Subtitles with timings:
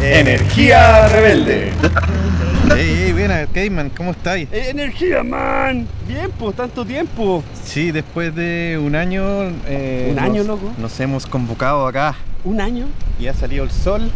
[0.00, 1.72] Energía Rebelde.
[2.74, 4.48] Hey, hey, bien, Cayman, ¿cómo estáis?
[4.52, 5.86] ¡Energía, man!
[6.08, 7.42] Bien, pues, tanto tiempo.
[7.64, 9.22] Sí, después de un año.
[9.66, 10.72] eh, ¿Un año, nos, loco?
[10.78, 12.14] Nos hemos convocado acá
[12.44, 12.86] ¿Un año?
[13.18, 14.10] y ha salido el sol.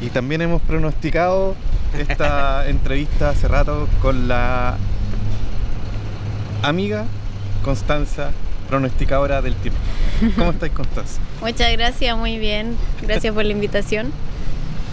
[0.00, 1.56] Y también hemos pronosticado
[1.98, 4.76] esta entrevista hace rato con la
[6.62, 7.04] amiga
[7.64, 8.30] Constanza,
[8.68, 9.80] pronosticadora del tiempo.
[10.36, 11.18] ¿Cómo estáis, Constanza?
[11.40, 12.76] Muchas gracias, muy bien.
[13.02, 14.12] Gracias por la invitación.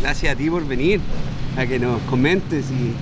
[0.03, 0.99] Gracias a ti por venir,
[1.57, 2.93] a que nos comentes y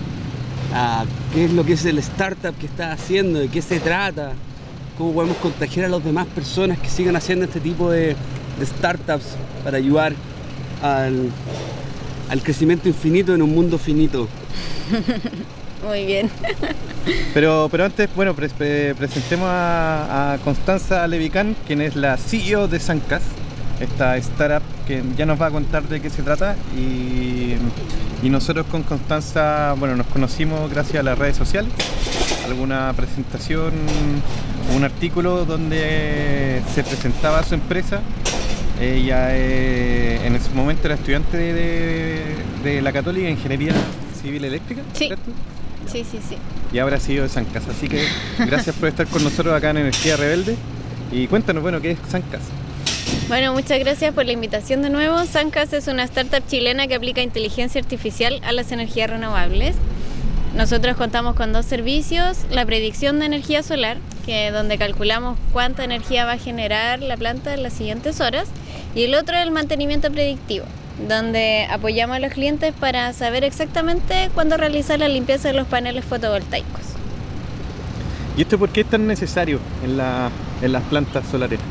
[0.74, 4.34] a qué es lo que es el startup que estás haciendo, de qué se trata,
[4.98, 8.16] cómo podemos contagiar a las demás personas que sigan haciendo este tipo de,
[8.60, 10.14] de startups para ayudar
[10.84, 11.30] al,
[12.30, 14.28] al crecimiento infinito en un mundo finito.
[15.88, 16.30] Muy bien.
[17.34, 22.68] Pero, pero antes, bueno, pre- pre- presentemos a, a Constanza Levicán, quien es la CEO
[22.68, 23.24] de Sancas,
[23.82, 26.56] esta startup que ya nos va a contar de qué se trata.
[26.78, 27.56] Y,
[28.24, 31.72] y nosotros con Constanza, bueno, nos conocimos gracias a las redes sociales,
[32.46, 33.74] alguna presentación,
[34.76, 38.00] un artículo donde se presentaba su empresa.
[38.80, 42.22] Ella eh, en ese momento era estudiante de,
[42.64, 43.74] de- la Católica de Ingeniería
[44.22, 44.82] Civil Eléctrica.
[44.94, 45.06] Sí.
[45.08, 45.32] ¿cierto?
[45.92, 46.38] Sí, sí, sí.
[46.74, 47.64] y ahora sido de Sancas.
[47.68, 48.06] Así que
[48.40, 50.56] gracias por estar con nosotros acá en Energía Rebelde.
[51.12, 52.42] Y cuéntanos, bueno, ¿qué es Sancas?
[53.28, 55.26] Bueno, muchas gracias por la invitación de nuevo.
[55.26, 59.76] Sancas es una startup chilena que aplica inteligencia artificial a las energías renovables.
[60.56, 66.26] Nosotros contamos con dos servicios, la predicción de energía solar, que donde calculamos cuánta energía
[66.26, 68.50] va a generar la planta en las siguientes horas,
[68.96, 70.66] y el otro el mantenimiento predictivo,
[71.08, 76.04] donde apoyamos a los clientes para saber exactamente cuándo realizar la limpieza de los paneles
[76.04, 76.82] fotovoltaicos.
[78.36, 81.62] ¿Y esto por qué es tan necesario en las plantas solares?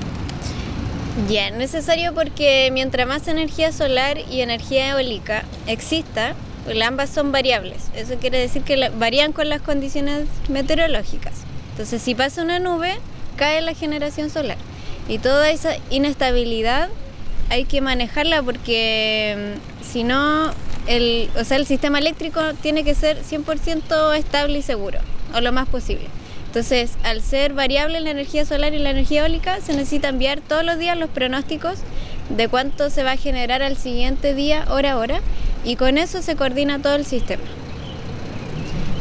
[1.28, 6.34] Ya, es necesario porque mientras más energía solar y energía eólica exista,
[6.64, 7.88] pues ambas son variables.
[7.96, 11.34] Eso quiere decir que varían con las condiciones meteorológicas.
[11.72, 12.98] Entonces, si pasa una nube,
[13.36, 14.56] cae la generación solar.
[15.08, 16.88] Y toda esa inestabilidad
[17.48, 20.52] hay que manejarla porque mm, si no,
[20.86, 25.00] el, o sea, el sistema eléctrico tiene que ser 100% estable y seguro,
[25.34, 26.06] o lo más posible.
[26.50, 30.64] Entonces, al ser variable la energía solar y la energía eólica, se necesita enviar todos
[30.64, 31.78] los días los pronósticos
[32.28, 35.20] de cuánto se va a generar al siguiente día, hora a hora,
[35.64, 37.44] y con eso se coordina todo el sistema.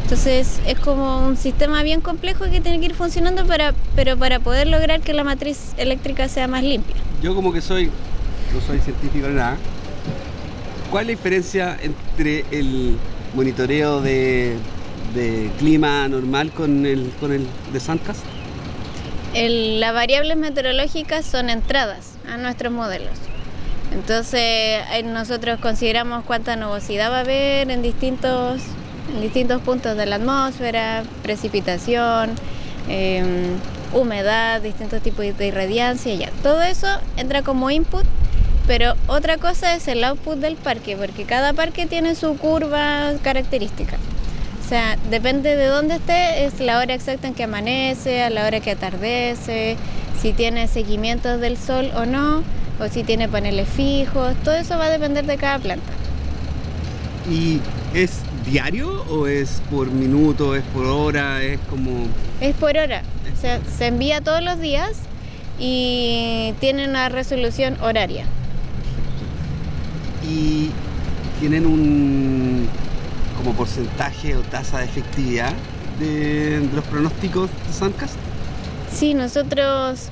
[0.04, 4.40] Entonces, es como un sistema bien complejo que tiene que ir funcionando, para, pero para
[4.40, 6.98] poder lograr que la matriz eléctrica sea más limpia.
[7.24, 7.90] Yo como que soy,
[8.54, 9.58] no soy científico ni nada,
[10.92, 12.96] ¿cuál es la diferencia entre el
[13.34, 14.56] monitoreo de,
[15.14, 18.18] de clima normal con el, con el de Sancas?
[19.34, 23.14] El- las variables meteorológicas son entradas a nuestros modelos.
[23.92, 28.62] Entonces ahí nosotros consideramos cuánta nubosidad va a haber en distintos,
[29.14, 32.31] en distintos puntos de la atmósfera, precipitación,
[32.88, 33.58] em,
[33.94, 36.30] humedad, distintos tipos de irradiancia, ya.
[36.44, 36.88] Todo eso
[37.18, 38.03] entra como input,
[38.68, 43.97] pero otra cosa es el output del parque, porque cada parque tiene su curva característica.
[44.69, 48.46] O sea, depende de dónde esté, es la hora exacta en que amanece, a la
[48.46, 49.78] hora que atardece,
[50.22, 52.44] si tiene seguimientos del sol o no,
[52.79, 55.88] o si tiene paneles fijos, todo eso va a depender de cada planta.
[57.31, 57.58] ¿Y
[57.96, 62.06] es diario o es por minuto, es por hora, es como...
[62.40, 63.02] Es por hora,
[63.35, 64.91] o sea, se envía todos los días
[65.58, 68.25] y tiene una resolución horaria.
[70.29, 70.69] y
[71.40, 72.39] tienen un
[73.40, 75.52] como porcentaje o tasa de efectividad
[76.00, 78.16] de, los pronósticos de Suncast?
[78.94, 80.09] Sí, nosotros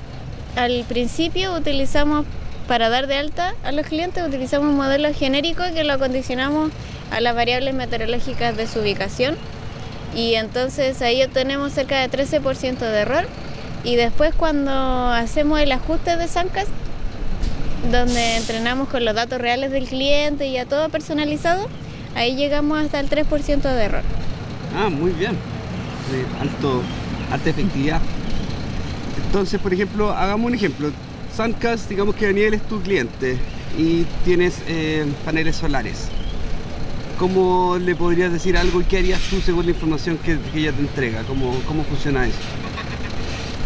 [0.56, 2.24] al principio utilizamos,
[2.66, 6.72] para dar de alta a los clientes, utilizamos un modelo genérico que lo acondicionamos
[7.10, 9.36] a las variables meteorológicas de su ubicación
[10.16, 13.26] y entonces ahí obtenemos cerca de 13% de error
[13.84, 16.70] y después cuando hacemos el ajuste de Suncast,
[17.90, 21.68] donde entrenamos con los datos reales del cliente y ya todo personalizado,
[22.18, 24.02] ahí llegamos hasta el 3% de error.
[24.76, 25.32] Ah, muy bien.
[26.12, 26.82] De alto,
[27.30, 28.00] alta efectividad.
[29.26, 30.90] Entonces, por ejemplo, hagamos un ejemplo.
[31.36, 33.38] Suncast, digamos que Daniel es tu cliente
[33.78, 36.08] y tienes eh, paneles solares.
[37.18, 40.72] ¿cómo le podrías decir algo y qué harías tú según la información que, que ella
[40.72, 41.22] te entrega?
[41.24, 42.38] ¿Cómo, ¿Cómo funciona eso?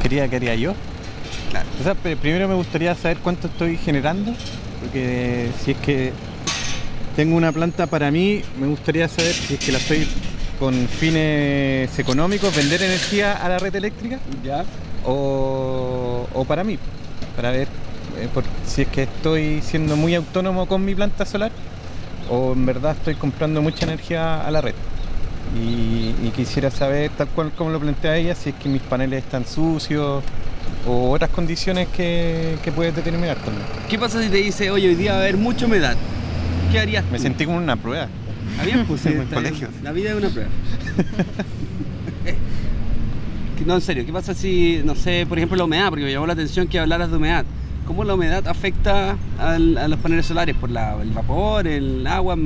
[0.02, 0.74] ¿Quería, ¿Qué haría yo?
[1.50, 1.66] Claro.
[1.78, 4.34] O sea, primero me gustaría saber cuánto estoy generando,
[4.80, 6.12] porque si es que
[7.16, 10.06] tengo una planta para mí, me gustaría saber si es que la estoy
[10.58, 14.64] con fines económicos, vender energía a la red eléctrica ¿Ya?
[15.04, 16.78] o, o para mí,
[17.36, 17.68] para ver
[18.18, 21.50] eh, por- si es que estoy siendo muy autónomo con mi planta solar
[22.30, 24.74] o en verdad estoy comprando mucha energía a la red.
[25.60, 29.24] Y, y quisiera saber, tal cual como lo plantea ella, si es que mis paneles
[29.24, 30.22] están sucios
[30.86, 33.66] o otras condiciones que, que puedes determinar también.
[33.90, 35.96] ¿Qué pasa si te dice, oye, hoy día va a haber mucho humedad?
[36.72, 37.22] ¿Qué harías Me tú?
[37.22, 38.08] sentí como una prueba.
[38.52, 38.84] ¿Está bien?
[38.86, 39.26] Pues, en bien.
[39.26, 39.68] colegio.
[39.82, 40.50] La vida es una prueba.
[43.58, 45.88] Que no, en serio, ¿qué pasa si, no sé, por ejemplo, la humedad?
[45.90, 47.44] Porque me llamó la atención que hablaras de humedad.
[47.86, 50.56] ¿Cómo la humedad afecta al- a los paneles solares?
[50.56, 52.36] ¿Por la- el vapor, el agua?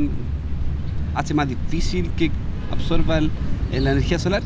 [1.14, 2.30] ¿Hace más difícil que
[2.70, 3.30] absorba el-
[3.72, 4.42] la energía solar?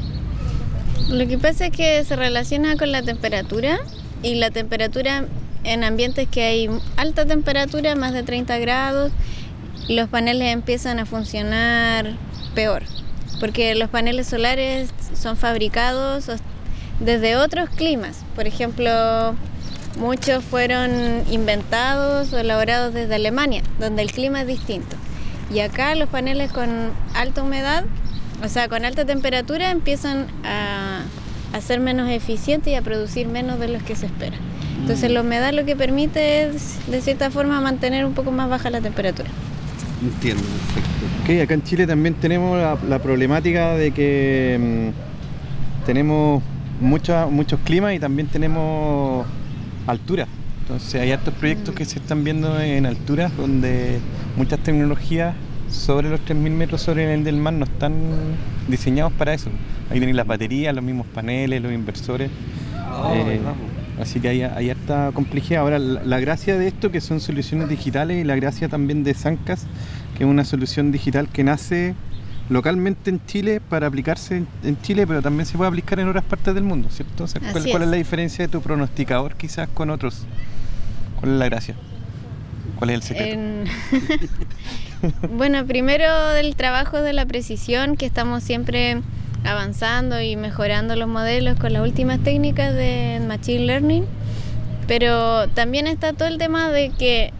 [1.08, 3.78] Lo que pasa es que se relaciona con la temperatura
[4.22, 5.24] y la temperatura
[5.64, 9.10] en ambientes que hay alta temperatura, más de 30 grados,
[9.94, 12.12] los paneles empiezan a funcionar
[12.54, 12.82] peor,
[13.40, 16.40] porque los paneles solares son fabricados os-
[17.00, 18.24] desde otros climas.
[18.34, 19.34] Por ejemplo,
[19.98, 20.90] muchos fueron
[21.30, 24.96] inventados o elaborados desde Alemania, donde el clima es distinto.
[25.52, 26.68] Y acá los paneles con
[27.14, 27.84] alta humedad,
[28.44, 31.00] o sea, con alta temperatura, empiezan a,
[31.52, 34.36] a ser menos eficientes y a producir menos de los que se espera.
[34.78, 38.70] Entonces la humedad lo que permite es, de cierta forma, mantener un poco más baja
[38.70, 39.28] la temperatura.
[40.02, 41.06] Entiendo, perfecto.
[41.22, 46.42] Ok, acá en Chile también tenemos la, la problemática de que mm, tenemos
[46.80, 49.26] mucha- muchos climas y también tenemos
[49.86, 50.26] altura.
[50.62, 53.98] Entonces hay hartos proyectos que se están viendo en alturas donde
[54.36, 55.34] muchas tecnologías
[55.68, 57.94] sobre los 3.000 metros sobre el nivel del mar no están
[58.68, 59.50] diseñados para eso.
[59.90, 62.30] Ahí tenéis las baterías, los mismos paneles, los inversores.
[62.92, 63.40] Oh, Eh.
[64.00, 65.60] Así que hay, hay harta complejidad.
[65.62, 69.14] Ahora, la, la gracia de esto que son soluciones digitales y la gracia también de
[69.14, 69.66] Sancas,
[70.16, 71.94] que es una solución digital que nace
[72.48, 76.24] localmente en Chile para aplicarse en, en Chile, pero también se puede aplicar en otras
[76.24, 77.24] partes del mundo, ¿cierto?
[77.24, 77.74] O sea, ¿cuál, es.
[77.74, 77.88] es.
[77.88, 80.24] la diferencia de tu pronosticador quizás con otros?
[81.20, 81.74] ¿Cuál es la gracia?
[82.76, 83.34] ¿Cuál es el secreto?
[83.34, 83.64] En-
[85.36, 89.00] bueno, primero del trabajo de la precisión, que estamos siempre
[89.44, 94.04] avanzando y mejorando los modelos con las últimas técnicas de Machine Learning,
[94.86, 97.32] pero también está todo el tema de que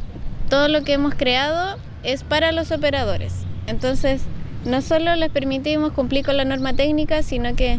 [0.49, 3.35] todo lo que hemos creado es para los operadores.
[3.67, 4.23] Entonces,
[4.65, 7.79] no solo les permitimos cumplir con la norma técnica, sino que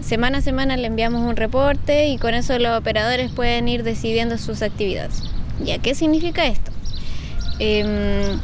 [0.00, 4.38] semana a semana le enviamos un reporte y con eso los operadores pueden ir decidiendo
[4.38, 5.22] sus actividades.
[5.62, 6.70] ¿Ya qué significa esto?
[7.58, 8.40] Em,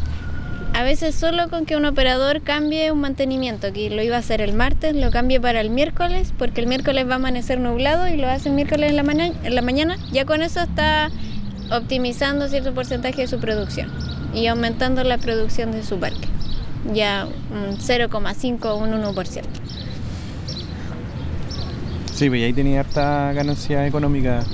[0.76, 4.42] a veces solo con que un operador cambie un mantenimiento, que lo iba a hacer
[4.42, 8.18] el martes, lo cambie para el miércoles, porque el miércoles va a amanecer nublado y
[8.18, 11.10] lo hace el miércoles en la, en la mañana, ya con eso está
[11.72, 13.90] optimizando cierto porcentaje de su producción
[14.34, 16.28] y aumentando la producción de su parque,
[16.92, 19.44] ya un 0,5 o un 1%.
[22.12, 24.44] Sí, pues ahí tenía harta ganancia económica.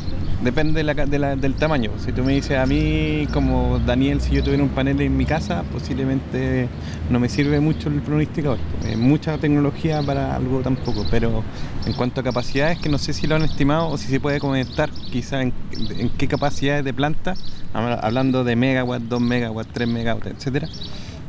[0.42, 1.92] Depende de la ca- de la- del tamaño.
[2.04, 5.24] Si tú me dices a mí, como Daniel, si yo tuviera un panel en mi
[5.24, 6.68] casa, posiblemente
[7.10, 8.58] no me sirve mucho el pronosticador.
[8.84, 11.06] Eh, mucha tecnología para algo tampoco.
[11.12, 11.44] Pero
[11.86, 14.40] en cuanto a capacidades, que no sé si lo han estimado o si se puede
[14.40, 15.52] comentar quizá en,
[15.96, 17.34] en qué capacidades de planta,
[17.72, 20.68] habla- hablando de megawatt, 2 megawatt, 3 megawatt, etcétera,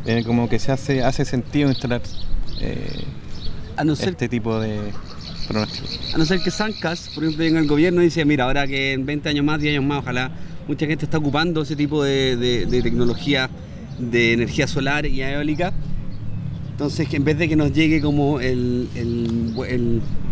[0.06, 2.02] eh, como que se hace, hace sentido instalar
[2.62, 3.06] eh,
[3.78, 4.80] A no ser este tipo de
[6.14, 8.94] A no ser que Sancas, por ejemplo, en el gobierno y dice, mira, ahora que
[8.94, 10.32] en 20 años más, 10 años más, ojalá
[10.68, 13.50] mucha gente está ocupando ese tipo de, tecnología
[14.00, 15.74] de energía solar y eólica.
[16.72, 18.90] Entonces, en vez de que nos llegue como el,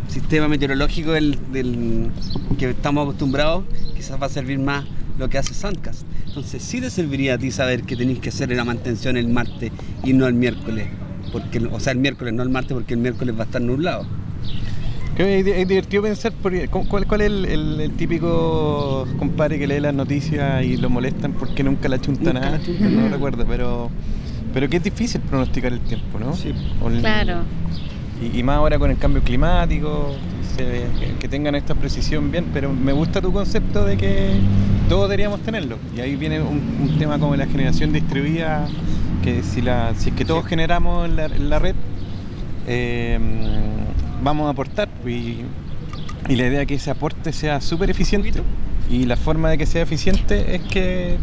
[0.07, 2.09] sistema meteorológico del
[2.57, 3.63] que estamos acostumbrados,
[3.95, 4.85] quizás va a servir más
[5.17, 6.05] lo que hace Sancas.
[6.27, 9.71] Entonces, sí te serviría a ti saber que tenéis que hacer la mantención el martes
[10.03, 10.87] y no el miércoles.
[11.31, 14.05] Porque, o sea, el miércoles, no el martes, porque el miércoles va a estar nublado.
[15.15, 19.05] Creo que es, es divertido pensar, porque, ¿cu- ¿cuál, cuál es el, el- el típico
[19.19, 22.57] compadre que lee las noticias y lo molestan porque nunca la chunta Nunca nada?
[22.57, 23.89] la chunta No recuerdo, pero
[24.53, 26.35] pero que es difícil pronosticar el tiempo, ¿no?
[26.35, 26.53] Sí.
[26.85, 27.39] El- Claro.
[28.21, 30.13] Y, y más ahora con el cambio climático,
[30.55, 34.29] se ve que, que tengan esta precisión bien, pero me gusta tu concepto de que
[34.89, 35.77] todos deberíamos tenerlo.
[35.95, 38.67] Y ahí viene un, un tema como la generación distribuida,
[39.23, 41.75] que si, la, si es que todos generamos en la, en la red,
[42.67, 43.17] eh,
[44.21, 44.89] vamos a aportar.
[45.05, 45.41] Y,
[46.27, 48.31] y la idea es que ese aporte sea súper eficiente.
[48.89, 51.17] Y la forma de que sea eficiente es que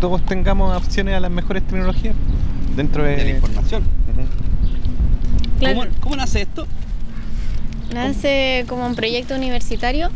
[0.00, 2.14] todos tengamos opciones a las mejores tecnologías
[2.76, 3.84] dentro de, De la información.
[5.58, 5.78] Claro.
[5.78, 6.66] ¿Cómo, cómo nace esto?
[7.94, 10.10] Nace como un proyecto universitario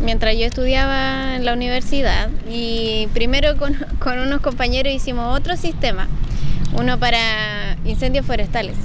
[0.00, 6.08] mientras yo estudiaba en la universidad y primero con, con unos compañeros hicimos otro sistema,
[6.74, 8.76] uno para incendios forestales,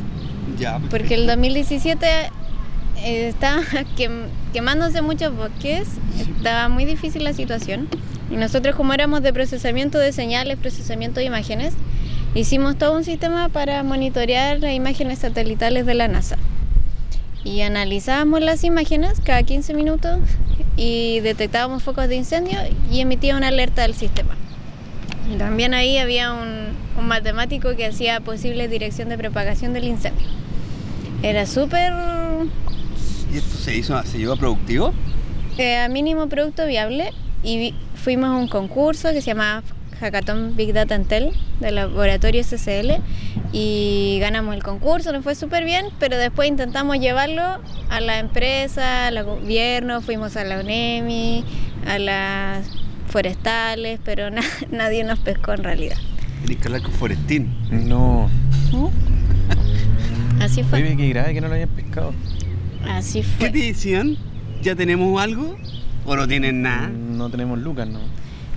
[0.58, 2.30] Ya, porque el 2017 eh,
[3.04, 3.62] estaba
[3.98, 5.88] quem- quemándose muchos bosques,
[6.38, 7.88] estaba muy difícil la situación
[8.32, 11.74] y nosotros como éramos de procesamiento de señales, procesamiento de imágenes,
[12.34, 16.38] hicimos todo un sistema para monitorear las imágenes satelitales de la NASA.
[17.44, 20.20] Y analizábamos las imágenes cada 15 minutos
[20.78, 22.60] y detectábamos focos de incendio
[22.92, 24.36] y emitía una alerta al sistema.
[25.34, 26.68] Y también ahí había un,
[27.00, 30.28] un matemático que hacía posible dirección de propagación del incendio.
[31.24, 31.92] Era súper
[33.34, 34.94] ¿Y esto se hizo, se llevó a productivo?
[35.58, 37.12] eh, a mínimo producto viable
[37.44, 39.64] y vi- fuimos a un concurso que se llamaba
[40.00, 42.94] Hackathon Big Data Intel del laboratorio SCL
[43.52, 47.44] y ganamos el concurso, nos fue súper bien, pero después intentamos llevarlo
[47.90, 51.44] a la empresa, al gobierno, fuimos a la UNEMI,
[51.88, 52.66] a las
[53.08, 55.98] forestales, pero na- nadie nos pescó en realidad.
[56.44, 57.54] Tenés que hablar con Forestín.
[57.70, 58.30] No.
[60.42, 60.82] Así fue.
[60.82, 62.14] Oye, qué grave que no lo hayan pescado.
[62.88, 63.50] Así ¿Qué fue.
[63.50, 64.18] te decían?
[64.62, 65.58] ¿Ya tenemos algo?
[66.06, 66.88] ¿O no tienen nada?
[66.90, 68.00] No tenemos lucas, ¿no?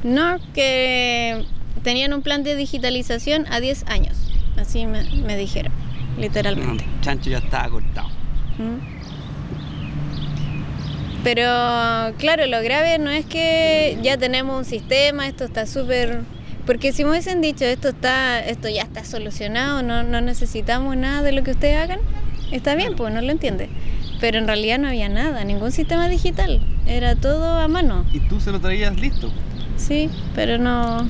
[0.03, 1.45] No, que
[1.83, 4.17] tenían un plan de digitalización a 10 años.
[4.57, 5.73] Así me, me dijeron,
[6.19, 6.85] literalmente.
[6.85, 8.09] No, Chancho ya estaba cortado.
[8.59, 9.05] ¿Mm?
[11.25, 11.43] Pero
[12.19, 16.21] claro, lo grave no es que ya tenemos un sistema, esto está súper...
[16.67, 21.23] Porque si me hubiesen dicho esto está, esto ya está solucionado, no, no necesitamos nada
[21.23, 21.99] de lo que ustedes hagan,
[22.53, 23.69] está bien, pues no lo entiende.
[24.21, 28.05] Pero en realidad no había nada, ningún sistema digital, era todo a mano.
[28.13, 29.31] Y tú se lo traías listo.
[29.77, 31.07] Sí, pero no,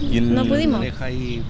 [0.00, 0.84] Y el- no pudimos.
[1.00, 1.42] Ahí.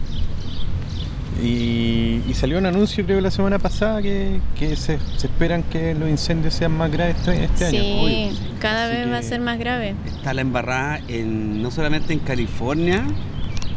[1.43, 5.93] Y, y salió un anuncio, creo, la semana pasada que, que se, se esperan que
[5.95, 7.81] los incendios sean más graves este, este año.
[7.83, 8.39] Sí, obvio, sí.
[8.61, 9.95] cada Así vez va a ser más grave.
[10.07, 13.05] Está la embarrada en, no solamente en California,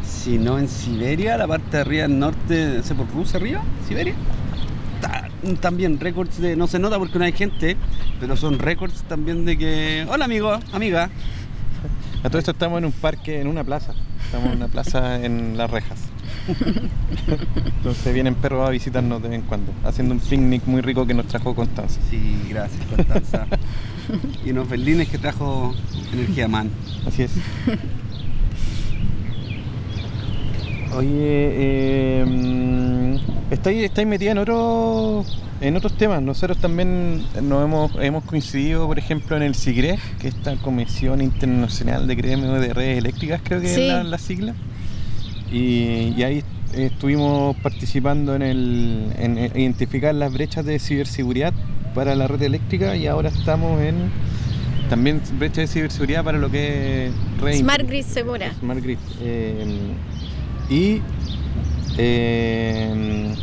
[0.04, 4.14] sino en Siberia, la parte de arriba del norte, no sé por Rusia arriba, Siberia.
[5.60, 7.76] También récords de, no se nota porque no hay gente,
[8.20, 11.10] pero son récords también de que, hola amigo, amiga,
[12.24, 13.94] A todo esto estamos en un parque, en una plaza.
[14.24, 16.00] Estamos en una plaza en Las Rejas.
[17.76, 21.14] Entonces vienen perros a visitarnos de vez en cuando, haciendo un picnic muy rico que
[21.14, 22.00] nos trajo Constanza.
[22.10, 23.46] Sí, gracias Constanza.
[24.44, 25.74] y unos berlines que trajo
[26.12, 26.70] Energía Man.
[27.06, 27.32] Así es.
[30.96, 33.18] Oye, eh,
[33.50, 36.22] estáis, estáis metida en otros en otros temas.
[36.22, 41.20] Nosotros también nos hemos, hemos coincidido, por ejemplo, en el CIGRE, que es esta Comisión
[41.20, 43.82] Internacional de Gremios de Redes Eléctricas, creo que Sí.
[43.82, 44.54] es la, la sigla.
[45.50, 51.52] Y, y ahí estuvimos participando en, el, en identificar las brechas de ciberseguridad
[51.94, 54.10] para la red eléctrica y ahora estamos en
[54.90, 57.06] también brecha de ciberseguridad para lo que
[57.46, 57.86] es Smart.
[57.86, 58.52] Grid segura.
[58.60, 58.98] Smart Grid.
[59.22, 59.64] Eh,
[60.70, 61.00] y
[61.96, 63.34] eh,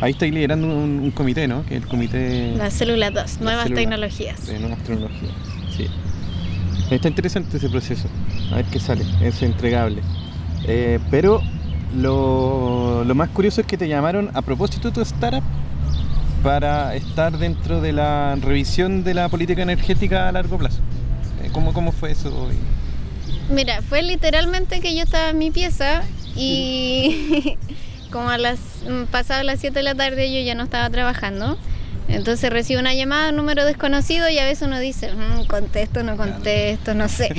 [0.00, 1.64] ahí estáis liderando un, un comité, ¿no?
[1.66, 3.80] Que es el comité La célula 2, nuevas célula.
[3.80, 4.46] tecnologías.
[4.46, 5.32] de nuevas tecnologías.
[5.76, 5.86] Sí.
[6.90, 8.08] Está interesante ese proceso.
[8.52, 9.04] A ver qué sale.
[9.20, 10.02] Es entregable.
[10.64, 11.40] Eh, pero
[11.96, 15.42] lo, lo más curioso es que te llamaron a propósito de tu startup
[16.42, 20.80] para estar dentro de la revisión de la política energética a largo plazo.
[21.42, 22.48] Eh, ¿Cómo, cómo fue eso?
[23.48, 26.02] Mira, fue literalmente que yo estaba en mi pieza
[26.34, 27.56] y
[28.10, 31.56] como a las mm, pasadas las 7 de la tarde yo ya no estaba trabajando.
[32.08, 36.16] Entonces recibo una llamada, un número desconocido y a veces uno dice, "Mm, contesto, no
[36.16, 37.34] contesto, no sé.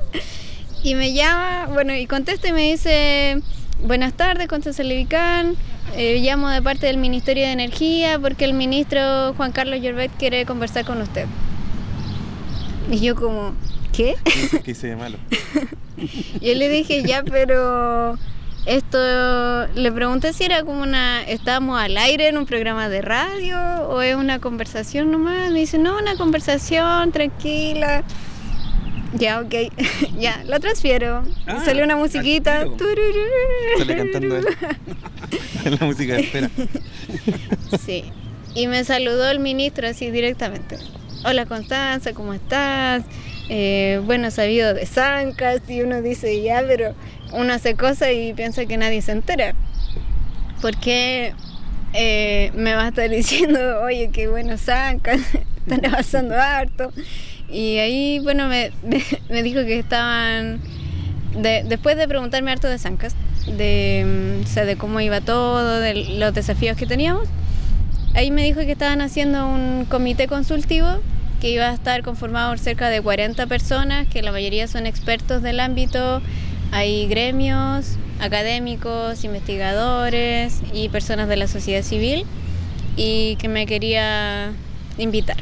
[0.82, 3.40] y me llama, bueno, y contesto y me dice,
[3.82, 5.56] buenas tardes, Constanza Levicán,
[5.96, 10.44] eh, llamo de parte del Ministerio de Energía porque el ministro Juan Carlos Llorbet quiere
[10.46, 11.26] conversar con usted.
[12.90, 13.54] Y yo como,
[13.98, 14.14] ¿qué?
[14.64, 15.18] ¿Qué hice de malo?
[16.40, 18.16] Yo le dije, ya, pero
[18.64, 23.58] esto, le pregunté si era como una, estábamos al aire en un programa de radio
[23.88, 25.50] o es una conversación nomás.
[25.50, 28.04] Me dice, no, una conversación, tranquila.
[29.14, 29.54] Ya, ok,
[30.18, 31.24] ya, lo transfiero.
[31.48, 32.66] Ah, Salió una musiquita.
[33.78, 34.46] Sale cantando él.
[35.64, 36.50] la música de espera.
[37.84, 38.04] Sí.
[38.54, 40.78] Y me saludó el ministro así directamente.
[41.24, 43.02] Hola Constanza, ¿cómo estás?
[43.50, 46.94] Eh, bueno, sabido de zancas y uno dice ya, pero
[47.32, 49.54] uno hace cosas y piensa que nadie se entera.
[50.60, 51.34] Porque
[51.94, 55.20] eh, me va a estar diciendo, oye, qué buenos zancas,
[55.66, 56.92] están avanzando harto.
[57.50, 58.72] Y ahí, bueno, me,
[59.30, 60.60] me- dijo que estaban,
[61.36, 63.14] de- después de preguntarme harto de zancas,
[63.46, 67.28] de, sea, de cómo iba todo, de los desafíos que teníamos.
[68.14, 71.00] Ahí me dijo que estaban haciendo un comité consultivo
[71.40, 75.42] que iba a estar conformado por cerca de 40 personas, que la mayoría son expertos
[75.42, 76.20] del ámbito.
[76.72, 82.24] Hay gremios, académicos, investigadores y personas de la sociedad civil
[82.96, 84.52] y que me quería
[84.98, 85.36] invitar.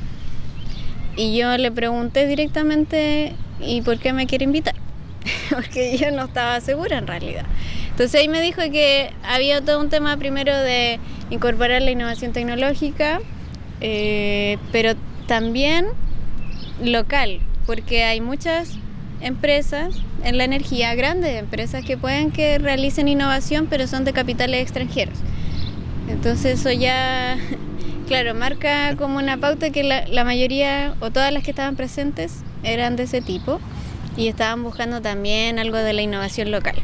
[1.16, 4.74] Y yo le pregunté directamente, ¿y por qué me quiere invitar?
[5.50, 7.46] Porque yo no estaba segura en realidad.
[7.90, 11.00] Entonces ahí me dijo que había todo un tema primero de
[11.30, 13.20] incorporar la innovación tecnológica,
[13.80, 14.94] eh, pero
[15.26, 15.86] también
[16.82, 18.78] local, porque hay muchas
[19.20, 24.62] empresas en la energía, grandes empresas que pueden que realicen innovación, pero son de capitales
[24.62, 25.18] extranjeros.
[26.08, 27.38] Entonces eso ya,
[28.08, 32.42] claro, marca como una pauta que la, la mayoría o todas las que estaban presentes
[32.62, 33.60] eran de ese tipo
[34.16, 36.76] y estaban buscando también algo de la innovación local.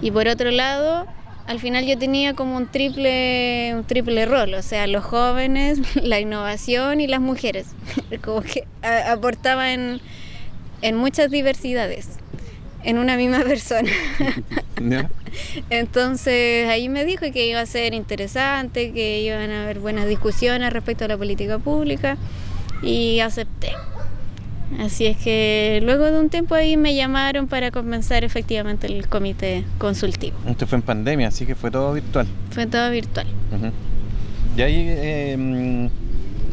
[0.00, 1.06] Y por otro lado,
[1.48, 6.20] al final yo tenía como un triple, un triple rol, o sea, los jóvenes, la
[6.20, 7.66] innovación y las mujeres,
[8.22, 10.00] como que aportaba en,
[10.82, 12.18] en muchas diversidades
[12.84, 13.90] en una misma persona.
[15.70, 20.72] Entonces ahí me dijo que iba a ser interesante, que iban a haber buenas discusiones
[20.72, 22.16] respecto a la política pública
[22.82, 23.72] y acepté.
[24.78, 29.64] Así es que luego de un tiempo ahí me llamaron para comenzar efectivamente el comité
[29.78, 30.36] consultivo.
[30.46, 32.26] Esto fue en pandemia, así que fue todo virtual.
[32.50, 33.26] Fue todo virtual.
[34.56, 35.88] Y ahí, eh,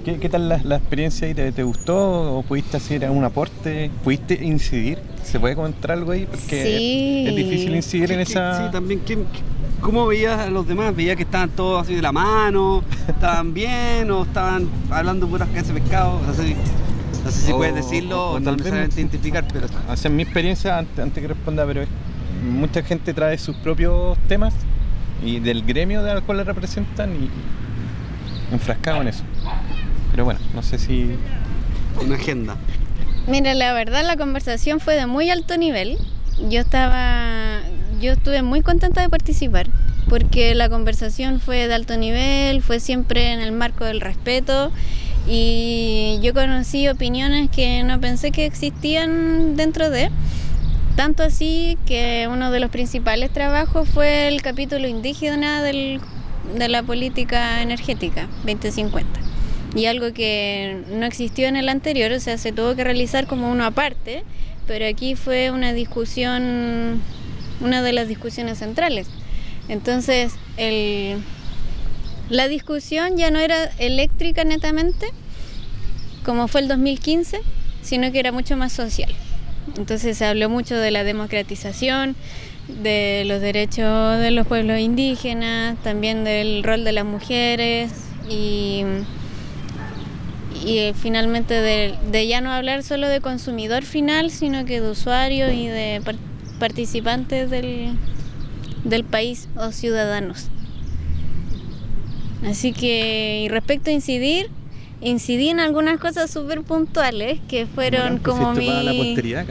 [0.05, 1.34] ¿qué, tal la, experiencia ahí?
[1.34, 3.91] ¿Te, gustó o pudiste hacer un aporte?
[4.03, 5.00] ¿Pudiste incidir?
[5.24, 6.25] ¿Se puede comentar algo ahí?
[6.25, 8.65] Porque es, difícil incidir en esa...
[8.65, 9.01] Sí, también.
[9.81, 10.95] ¿Cómo veías a los demás?
[10.95, 12.84] ¿Veías que estaban todos así de la mano?
[13.07, 16.22] ¿Estaban bien o estaban hablando puras cabezas de pescado?
[17.25, 19.67] No sé si puedes decirlo o, no necesariamente identificar, pero...
[19.89, 21.84] O sea, en mi experiencia, antes, que responda, pero
[22.48, 24.53] mucha gente trae sus propios temas
[25.24, 27.29] y del gremio de al cual le representan y
[28.53, 29.24] enfrascado en eso.
[30.12, 31.18] Pero bueno, no sé si...
[32.00, 32.57] Una agenda.
[33.25, 35.98] Mira, la verdad la conversación fue de muy alto nivel.
[36.50, 37.61] Yo estaba,
[38.00, 39.68] yo estuve muy contenta de participar
[40.09, 44.72] porque la conversación fue de alto nivel, fue siempre en el marco del respeto
[45.27, 50.09] y yo conocí opiniones que no pensé que existían dentro de.
[50.96, 56.00] Tanto así que uno de los principales trabajos fue el capítulo indígena del,
[56.57, 59.20] de la política energética 2050.
[59.75, 63.51] Y algo que no existió en el anterior, o sea, se tuvo que realizar como
[63.51, 64.24] uno aparte,
[64.68, 67.01] pero aquí fue una discusión,
[67.59, 69.07] una de las discusiones centrales.
[69.68, 71.18] Entonces, el,
[72.29, 75.07] la discusión ya no era eléctrica netamente,
[76.24, 77.40] como fue el 2015,
[77.81, 79.14] sino que era mucho más social.
[79.77, 82.16] Entonces se habló mucho de la democratización,
[82.68, 87.92] de los derechos de los pueblos indígenas, también del rol de las mujeres
[88.29, 88.83] y,
[90.66, 95.68] y finalmente de, ya no hablar solo de consumidor final, sino que de usuarios y
[95.68, 96.01] de
[96.59, 97.92] participantes del,
[98.83, 100.50] del país o ciudadanos.
[102.46, 104.50] Así que, y respecto a incidir,
[105.01, 108.84] incidí en algunas cosas súper puntuales que fueron como mi...
[108.84, 109.46] la posteridad,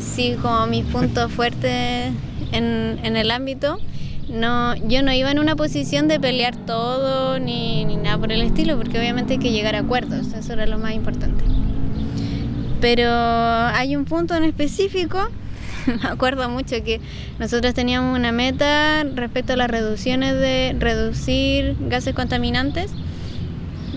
[0.00, 2.12] Sí, como mis puntos fuertes
[2.52, 3.78] en, en, el ámbito.
[4.28, 8.42] No, yo no iba en una posición de pelear todo ni, ni nada por el
[8.42, 11.44] estilo, porque obviamente hay que llegar a acuerdos, eso era lo más importante.
[12.80, 15.28] Pero hay un punto en específico
[16.02, 17.00] me acuerdo mucho que
[17.38, 22.90] nosotros teníamos una meta respecto a las reducciones de reducir gases contaminantes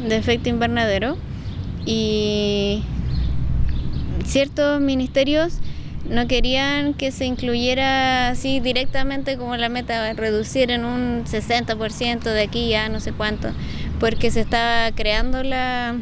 [0.08, 1.18] de efecto invernadero
[1.86, 2.84] y
[4.26, 5.60] ciertos ministerios
[6.10, 12.42] no querían que se incluyera así directamente como la meta reducir en un 60% de
[12.42, 13.50] aquí a no sé cuánto,
[14.00, 15.96] porque se estaba creando la,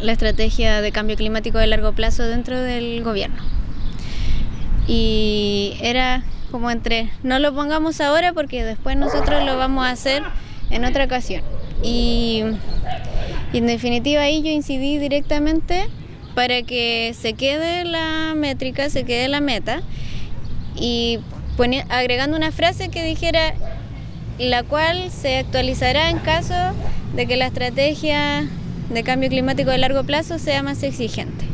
[0.00, 3.61] la estrategia de cambio climático de largo plazo dentro del gobierno
[4.86, 10.22] y era como entre no lo pongamos ahora porque después nosotros lo vamos a hacer
[10.70, 11.42] en otra ocasión.
[11.82, 12.44] Y,
[13.52, 15.88] en definitiva ahí yo incidí directamente
[16.34, 19.82] para que se quede la métrica, se quede la meta
[20.74, 21.18] y
[21.90, 23.54] agregando una frase que dijera
[24.38, 26.54] la cual se actualizará en caso
[27.14, 28.48] de que la estrategia
[28.90, 31.51] de cambio climático de largo plazo sea más exigente.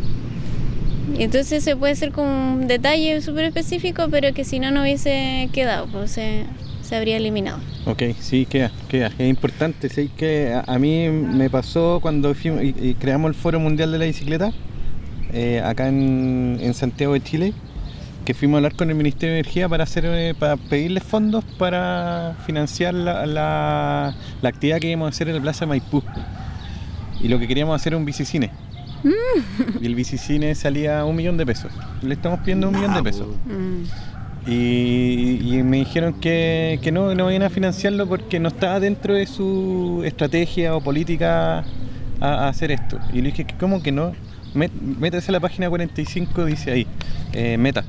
[1.19, 5.49] Entonces se puede hacer con un detalle súper específico, pero que si no, no hubiese
[5.53, 6.45] quedado, pues se,
[6.83, 7.59] se habría eliminado.
[7.87, 9.11] Ok, sí, queda, queda.
[9.19, 12.35] Es importante, sí, que a, mí me pasó cuando
[12.99, 14.53] creamos el Foro Mundial de la Bicicleta,
[15.33, 17.53] eh, acá en, Santiago de Chile,
[18.25, 20.35] que fuimos a hablar con el Ministerio de Energía para hacer eh,
[20.71, 25.67] pedirles fondos para financiar la, la, la actividad que íbamos a hacer en la Plaza
[25.67, 26.03] Maipú.
[27.21, 28.51] Y lo que queríamos hacer era un bicicine.
[29.81, 31.73] Y el bicicine salía un millón de pesos.
[32.03, 33.27] Le estamos pidiendo un millón de pesos.
[33.47, 34.51] Mm.
[34.51, 39.15] Y, y me dijeron que, que no, no iban a financiarlo porque no estaba dentro
[39.15, 41.65] de su estrategia o política a,
[42.21, 42.99] a hacer esto.
[43.13, 44.13] Y le dije, ¿cómo que no?
[44.55, 46.87] Met- Métase a la página 45, dice ahí,
[47.33, 47.85] eh, meta.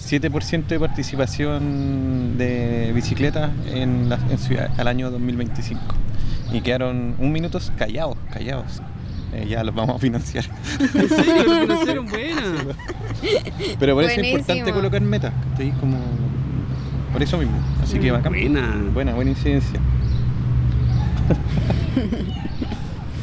[0.00, 5.80] 7% de participación de bicicletas en, la, en ciudad al año 2025.
[6.52, 8.80] Y quedaron un minuto callados, callados.
[9.32, 10.44] Eh, ya los vamos a financiar.
[10.94, 11.44] ¿En serio?
[11.44, 12.06] ¿Lo financiaron?
[12.10, 12.42] Buena.
[13.78, 15.32] Pero por eso es importante colocar metas.
[15.52, 15.98] Estoy como.
[17.12, 17.58] Por eso mismo.
[17.82, 18.14] Así que Mm.
[18.14, 18.32] bacán.
[18.32, 18.76] Buena.
[18.94, 19.80] Buena, buena incidencia.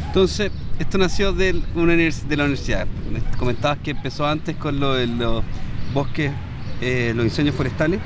[0.08, 2.88] Entonces, esto nació de, una de la universidad.
[3.38, 5.44] Comentabas que empezó antes con lo de los
[5.94, 6.32] bosques,
[6.82, 8.00] eh, los incendios forestales.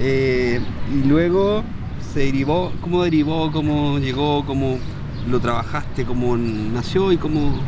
[0.00, 0.60] eh,
[0.92, 1.64] y luego
[2.12, 3.50] se derivó, ¿cómo derivó?
[3.50, 4.44] ¿Cómo llegó?
[4.46, 4.78] ¿Cómo
[5.28, 6.04] lo trabajaste?
[6.04, 7.12] ¿Cómo nació?
[7.12, 7.60] ¿Y cómo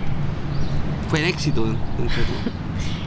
[1.08, 1.66] fue el éxito?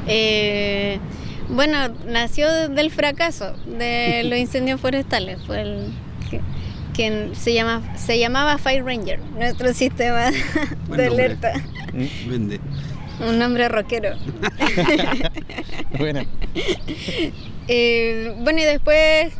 [0.06, 1.00] Eh,
[1.48, 5.39] bueno, nació de- del fracaso de los incendios forestales.
[5.48, 5.94] Fue el
[6.30, 6.42] que,
[6.94, 10.26] que se, llama, se llamaba Fire Ranger, nuestro sistema
[10.88, 11.26] Buen de nombre.
[11.26, 11.54] alerta.
[11.94, 12.60] Mm, Vende.
[13.26, 14.10] Un nombre rockero.
[15.98, 16.26] Buena.
[17.70, 19.34] Eh, bueno, y después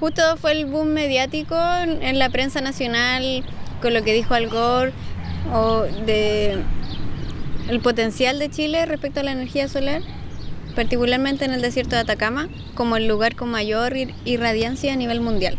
[0.00, 1.54] justo fue el boom mediático
[2.00, 3.44] en la prensa nacional
[3.80, 4.92] con lo que dijo Al Gore
[5.52, 6.58] o de
[7.68, 10.02] el potencial de Chile respecto a la energía solar,
[10.74, 15.20] particularmente en el desierto de Atacama, como el lugar con mayor ir- irradiancia a nivel
[15.20, 15.56] mundial.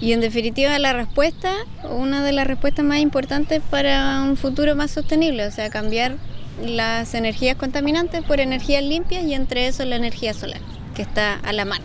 [0.00, 1.54] Y en definitiva la respuesta,
[1.88, 6.16] una de las respuestas más importantes para un futuro más sostenible, o sea, cambiar
[6.62, 10.60] las energías contaminantes por energías limpias y entre eso la energía solar,
[10.94, 11.84] que está a la mano.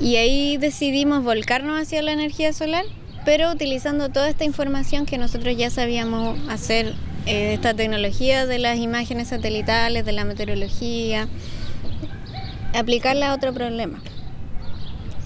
[0.00, 2.84] Y ahí decidimos volcarnos hacia la energía solar,
[3.24, 6.94] pero utilizando toda esta información que nosotros ya sabíamos hacer,
[7.26, 11.28] eh, esta tecnología de las imágenes satelitales, de la meteorología,
[12.74, 14.00] aplicarla a otro problema.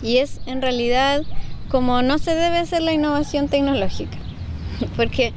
[0.02, 1.22] Y es en realidad
[1.70, 4.18] como no se debe hacer la innovación tecnológica,
[4.96, 5.32] porque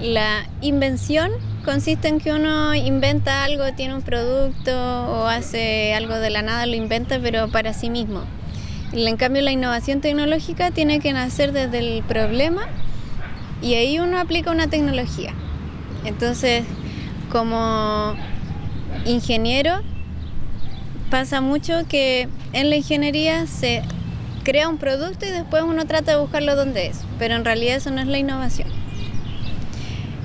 [0.00, 1.30] la invención
[1.64, 6.66] consiste en que uno inventa algo, tiene un producto o hace algo de la nada,
[6.66, 8.22] lo inventa, pero para sí mismo.
[8.92, 12.62] En cambio, la innovación tecnológica tiene que nacer desde el problema
[13.62, 15.32] y ahí uno aplica una tecnología.
[16.04, 16.64] Entonces,
[17.30, 18.14] como
[19.04, 19.80] ingeniero,
[21.10, 23.82] pasa mucho que en la ingeniería se
[24.42, 27.90] crea un producto y después uno trata de buscarlo donde es, pero en realidad eso
[27.90, 28.68] no es la innovación.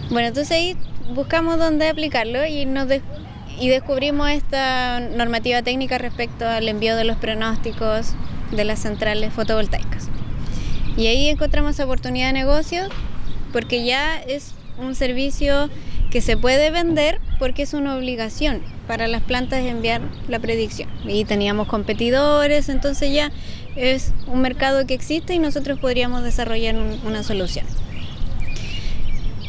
[0.09, 0.77] Bueno, entonces ahí
[1.13, 3.03] buscamos dónde aplicarlo y, nos des-
[3.59, 8.13] y descubrimos esta normativa técnica respecto al envío de los pronósticos
[8.51, 10.09] de las centrales fotovoltaicas.
[10.97, 12.87] Y ahí encontramos oportunidad de negocio
[13.51, 15.69] porque ya es un servicio
[16.11, 20.89] que se puede vender porque es una obligación para las plantas enviar la predicción.
[21.05, 23.31] Y teníamos competidores, entonces ya
[23.75, 27.65] es un mercado que existe y nosotros podríamos desarrollar un- una solución.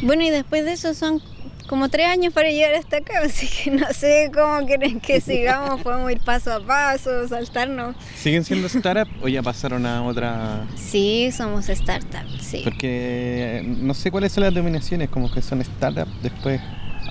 [0.01, 1.21] Bueno, y después de eso son
[1.67, 5.81] como tres años para llegar hasta acá, así que no sé cómo quieren que sigamos,
[5.81, 7.95] podemos ir paso a paso, saltarnos.
[8.15, 10.65] ¿Siguen siendo startup o ya pasaron a otra?
[10.75, 12.61] Sí, somos startups, sí.
[12.63, 16.59] Porque no sé cuáles son las denominaciones, como que son startup, después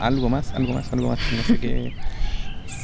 [0.00, 1.92] algo más, algo más, algo más, no sé qué.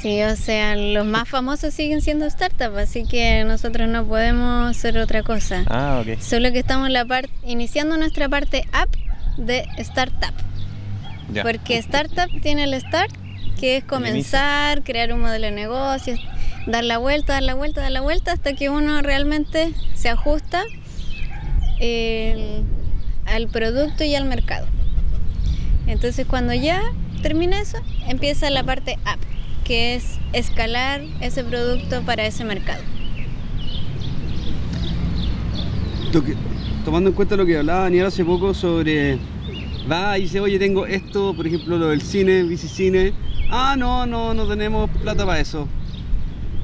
[0.02, 4.98] Sí, o sea, los más famosos siguen siendo startups, así que nosotros no podemos hacer
[4.98, 5.62] otra cosa.
[5.68, 6.20] Ah, ok.
[6.20, 8.88] Solo que estamos la parte iniciando nuestra parte app
[9.36, 10.34] de startup.
[11.32, 11.42] Ya.
[11.42, 13.12] Porque startup tiene el start,
[13.58, 16.16] que es comenzar, crear un modelo de negocio,
[16.66, 20.64] dar la vuelta, dar la vuelta, dar la vuelta, hasta que uno realmente se ajusta
[21.80, 22.62] eh,
[23.24, 24.66] al producto y al mercado.
[25.86, 26.82] Entonces cuando ya
[27.22, 29.20] termina eso, empieza la parte app,
[29.64, 32.82] que es escalar ese producto para ese mercado.
[36.84, 39.18] Tomando en cuenta lo que hablaba Daniel hace poco sobre.
[39.90, 43.12] Va y dice, oye, tengo esto, por ejemplo, lo del cine, bicicine.
[43.50, 45.68] Ah, no, no, no tenemos plata para eso.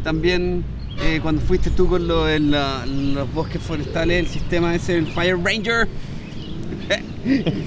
[0.04, 0.64] También
[1.02, 5.06] eh, cuando fuiste tú con lo de la- los bosques forestales, el sistema ese, el
[5.08, 5.88] Fire Ranger.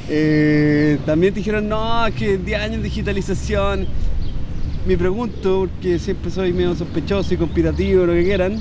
[0.10, 3.86] eh, también te dijeron, no, que 10 años de digitalización.
[4.88, 8.60] Me pregunto, porque siempre soy medio sospechoso y conspirativo, lo que quieran.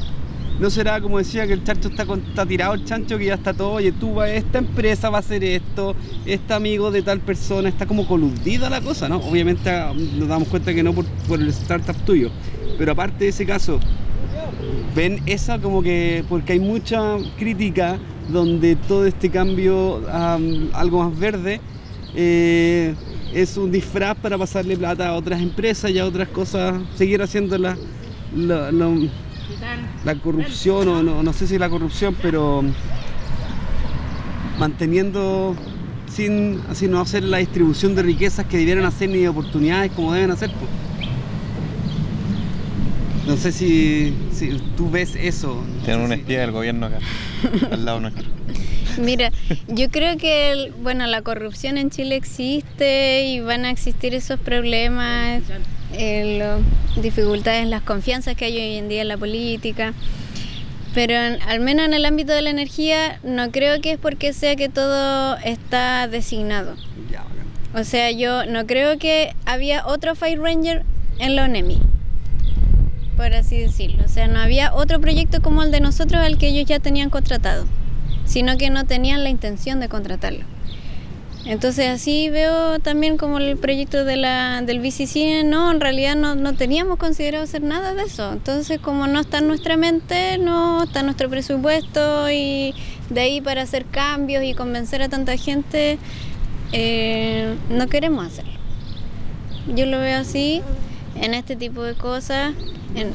[0.61, 3.55] ¿No será como decía que el chancho está, con- tirado el chancho que ya está
[3.55, 3.73] todo?
[3.73, 5.97] Oye, tú vas, esta empresa va a hacer esto,
[6.27, 9.17] este amigo de tal persona, está como coludida la cosa, ¿no?
[9.17, 12.31] Obviamente ah, nos damos cuenta que no por, por el startup tuyo.
[12.77, 13.81] Pero aparte de ese caso,
[14.95, 20.03] ven esa como que, porque hay mucha crítica donde todo este cambio
[20.75, 21.61] algo más verde
[22.15, 22.95] eh,
[23.33, 27.23] es un disfraz para pasarle plata a otras empresas y a otras cosas, seguir
[27.59, 27.77] la,
[30.05, 32.63] la- corrupción, o no, no sé si la corrupción, pero
[34.59, 35.57] manteniendo
[36.13, 40.13] sin así no hacer la distribución de riquezas que debieran hacer ni de oportunidades como
[40.13, 40.51] deben hacer.
[40.51, 40.71] pues.
[43.27, 45.55] No sé si, si tú ves eso.
[45.79, 46.99] no Tienen un si- espía del gobierno acá,
[47.71, 48.25] al lado nuestro.
[49.01, 49.31] Mira,
[49.69, 54.41] yo creo que el- bueno, la corrupción en Chile existe y van a existir esos
[54.41, 55.43] problemas,
[55.93, 59.95] eh, lo- dificultades las confianzas que hay hoy en día en la política.
[60.95, 64.33] Pero en- al menos en el ámbito de la energía no creo que es porque
[64.33, 66.75] sea que todo está designado.
[67.11, 67.25] Ya.
[67.79, 70.85] O sea, yo no creo que había otro Fire Ranger
[71.21, 71.79] en la ONEMI,
[73.17, 74.03] por así decirlo.
[74.05, 77.11] O sea, no había otro proyecto como el de nosotros al que ellos ya tenían
[77.11, 77.67] contratado,
[78.25, 80.45] sino que no tenían la intención de contratarlo.
[81.47, 86.35] Entonces así veo también como el proyecto de la, del BCC, no, en realidad no,
[86.35, 88.33] no teníamos considerado hacer nada de eso.
[88.33, 92.75] Entonces como no está en nuestra mente, no está en nuestro presupuesto y
[93.09, 95.99] de ahí para hacer cambios y convencer a tanta gente,
[96.73, 98.53] eh, no queremos hacerlo.
[99.75, 100.61] Yo lo veo así
[101.17, 102.53] en este tipo de cosas.
[102.95, 103.15] En-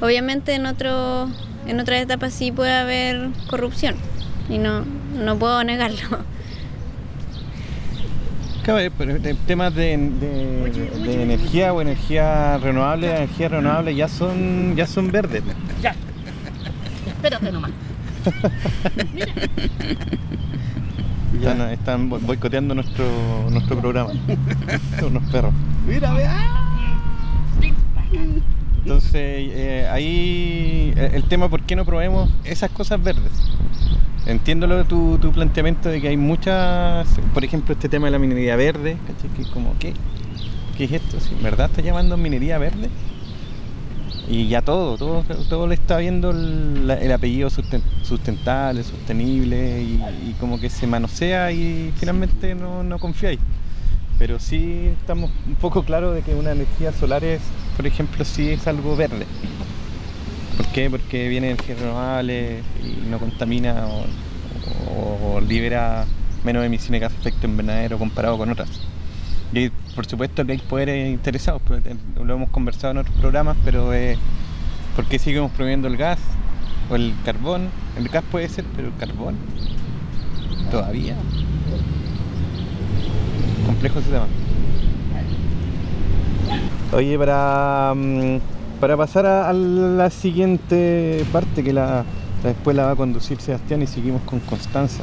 [0.00, 1.28] obviamente en otro,
[1.68, 3.94] en otras etapas sí puede haber corrupción
[4.48, 4.84] y no,
[5.16, 6.18] no puedo negarlo.
[8.64, 10.70] Claro, eh, pero en temas de, de-
[11.04, 15.42] de energía o energía renovable, energía renovable ya son ya son verdes.
[15.82, 15.94] Ya.
[17.06, 17.70] Espérate nomás.
[21.34, 23.04] Están, están bo- boicoteando nuestro
[23.50, 24.10] nuestro programa.
[24.98, 25.52] Son unos perros.
[25.86, 26.50] Mira, vea.
[28.84, 33.32] Entonces, eh, ahí eh, el tema por qué no probemos esas cosas verdes.
[34.26, 38.18] Entiendo lo tu, tu planteamiento de que hay muchas, por ejemplo, este tema de la
[38.18, 39.30] minería verde, ¿cachai?
[39.30, 39.94] Que ¿qué?
[40.76, 41.16] ¿Qué es esto?
[41.42, 42.90] ¿Verdad está llamando minería verde?
[44.28, 50.34] Y ya todo, todo, todo le está viendo el, apellido susten- sustentable, sostenible y, y
[50.40, 53.38] como que se manosea y finalmente no, no confiáis.
[54.18, 57.40] Pero sí estamos un poco claros de que una energía solar es,
[57.76, 59.26] por ejemplo, sí es algo verde.
[60.56, 60.88] ¿Por qué?
[60.88, 66.06] Porque viene energías renovables y no contamina o, libera
[66.44, 68.70] menos emisiones de gas efecto invernadero comparado con otras.
[69.52, 73.56] Y por supuesto que hay poderes interesados, pero, eh, lo hemos conversado en otros programas,
[73.64, 74.16] pero eh,
[74.96, 76.18] ¿por qué seguimos prohibiendo el gas
[76.90, 77.68] o el carbón?
[77.98, 79.36] El gas puede ser, pero el carbón
[80.70, 81.16] todavía.
[83.66, 84.26] Complejo ese tema.
[86.92, 88.38] Oye, para, mm,
[88.80, 92.04] para pasar a, la siguiente parte que la,
[92.42, 95.02] la después la va a conducir Sebastián y seguimos con Constanza.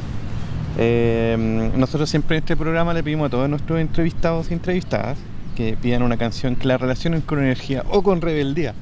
[0.78, 5.18] Eh, nosotros siempre en este programa le pedimos a todos nuestros entrevistados y entrevistadas
[5.56, 8.74] que pidan una canción que la relacionen con energía o con rebeldía.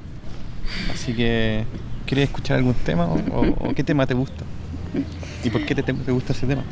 [0.94, 1.66] Así que,
[2.06, 4.44] ¿quieres escuchar algún tema o, qué tema te gusta?
[5.44, 6.64] ¿Y por qué te, te gusta ese tema?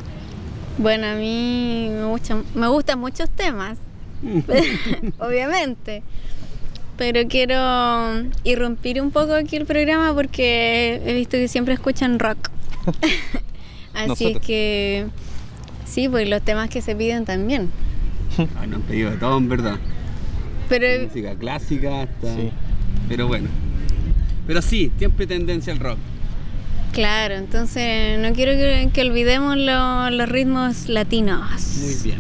[0.78, 3.80] Bueno, a mí me, gustan me gustan muchos temas,
[5.20, 6.04] obviamente.
[6.98, 12.50] Pero quiero irrumpir un poco aquí el programa porque he visto que siempre escuchan rock.
[13.94, 15.06] Así es que
[15.86, 17.70] sí, pues los temas que se piden también.
[18.60, 19.78] Ay, nos han pedido de todo, en verdad.
[20.70, 22.36] Pero Música clásica hasta.
[22.36, 22.50] Sí.
[23.08, 23.48] Pero bueno.
[24.48, 25.98] Pero sí, siempre tendencia al rock.
[26.94, 31.78] claro, entonces no quiero que, que olvidemos lo- los ritmos latinos.
[31.80, 32.20] Muy bien.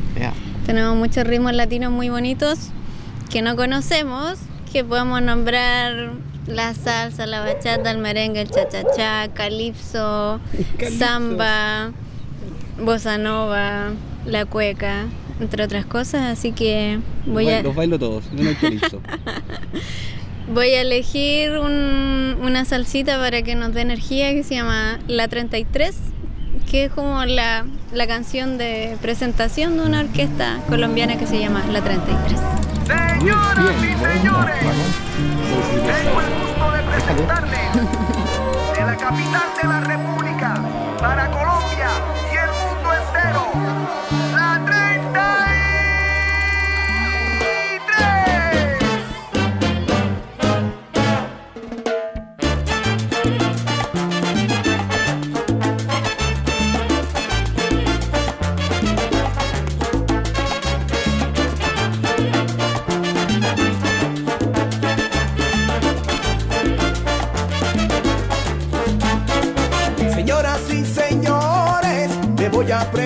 [0.67, 2.59] Tenemos muchos ritmos latinos muy bonitos
[3.31, 4.37] que no conocemos,
[4.71, 6.11] que podemos nombrar
[6.45, 10.39] la salsa, la bachata, el merengue, el cha-cha-cha, calipso,
[10.77, 10.99] Calipso.
[11.05, 11.91] samba,
[12.79, 13.91] bossa nova,
[14.25, 15.05] la cueca,
[15.39, 19.01] entre otras cosas, así que voy Los a, Los bailo todos, no el chorizo.
[20.53, 25.27] voy a elegir un- una salsita para que nos dé energía que se llama La
[25.27, 25.95] 33,
[26.69, 31.63] que es como la, la canción de presentación de una orquesta colombiana que se llama
[31.71, 32.39] La 33.
[32.85, 34.55] Señoras y señores,
[35.71, 37.73] tengo el gusto de presentarles
[38.77, 40.61] de la capital de la República
[40.99, 41.46] para Colombia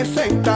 [0.01, 0.50] presenta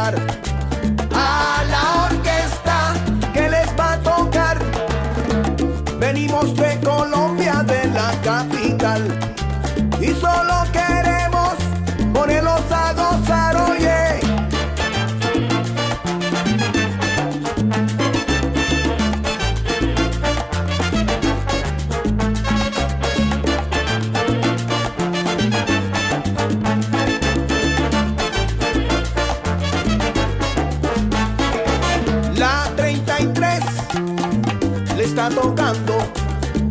[33.33, 35.97] 23 le está tocando.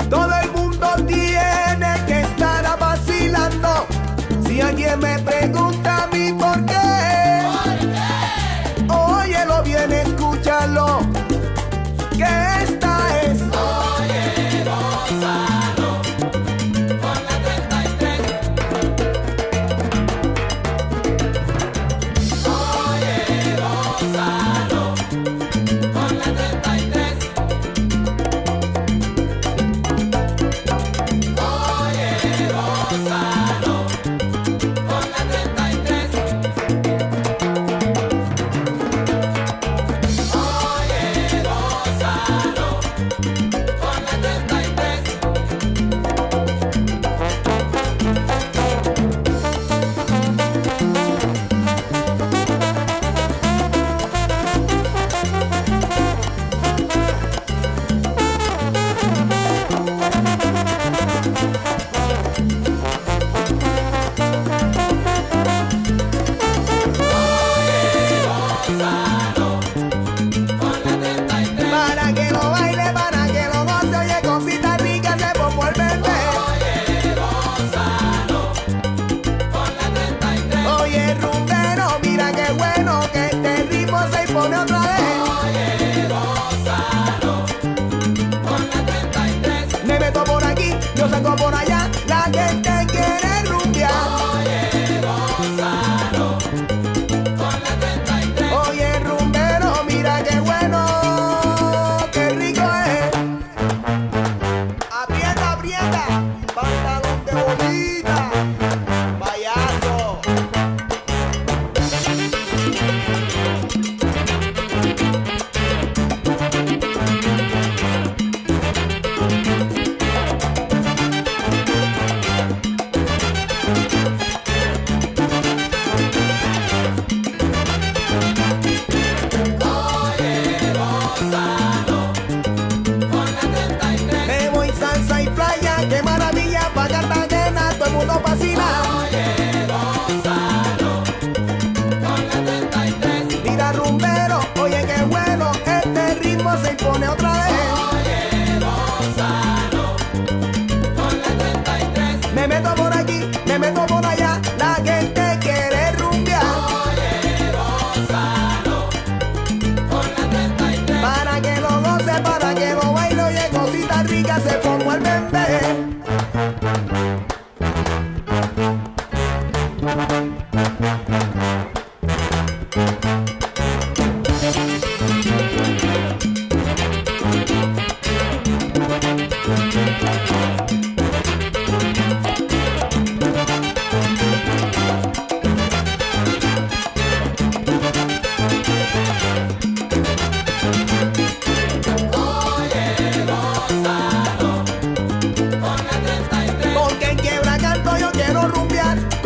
[0.09, 3.87] Todo el mundo tiene que estar vacilando.
[4.47, 6.84] Si alguien me pregunta a mí por qué.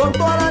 [0.08, 0.47] vambora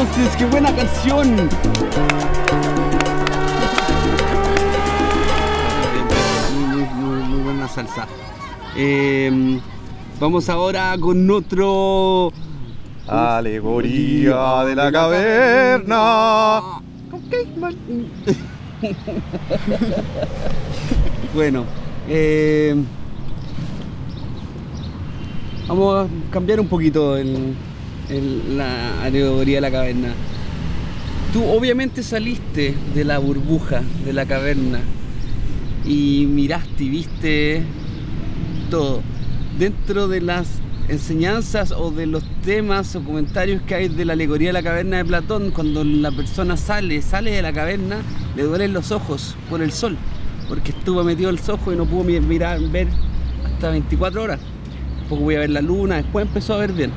[0.00, 1.36] entonces, qué buena canción.
[6.96, 8.08] Muy, buena salsa.
[8.76, 9.60] Em,
[10.18, 12.32] vamos ahora con otro...
[13.06, 16.62] Alegoría de la caverna.
[21.34, 21.64] bueno,
[22.08, 22.86] em,
[25.68, 27.54] vamos a cambiar un poquito el
[28.10, 30.08] el- la alegoría de la caverna.
[31.32, 34.80] Tú obviamente saliste de la burbuja de la caverna
[35.86, 37.62] y miraste y viste
[38.70, 39.02] todo.
[39.58, 40.48] Dentro de las
[40.88, 44.96] enseñanzas o de los temas o comentarios que hay de la alegoría de la caverna
[44.96, 47.98] de Platón, cuando la persona sale, sale de la caverna,
[48.36, 49.96] le duelen los ojos por el sol,
[50.48, 52.88] porque estuvo metido el ojo y no pudo mi- mirar, ver
[53.44, 54.40] hasta 24 horas.
[55.08, 56.90] Poco voy a ver la luna, después empezó a ver bien.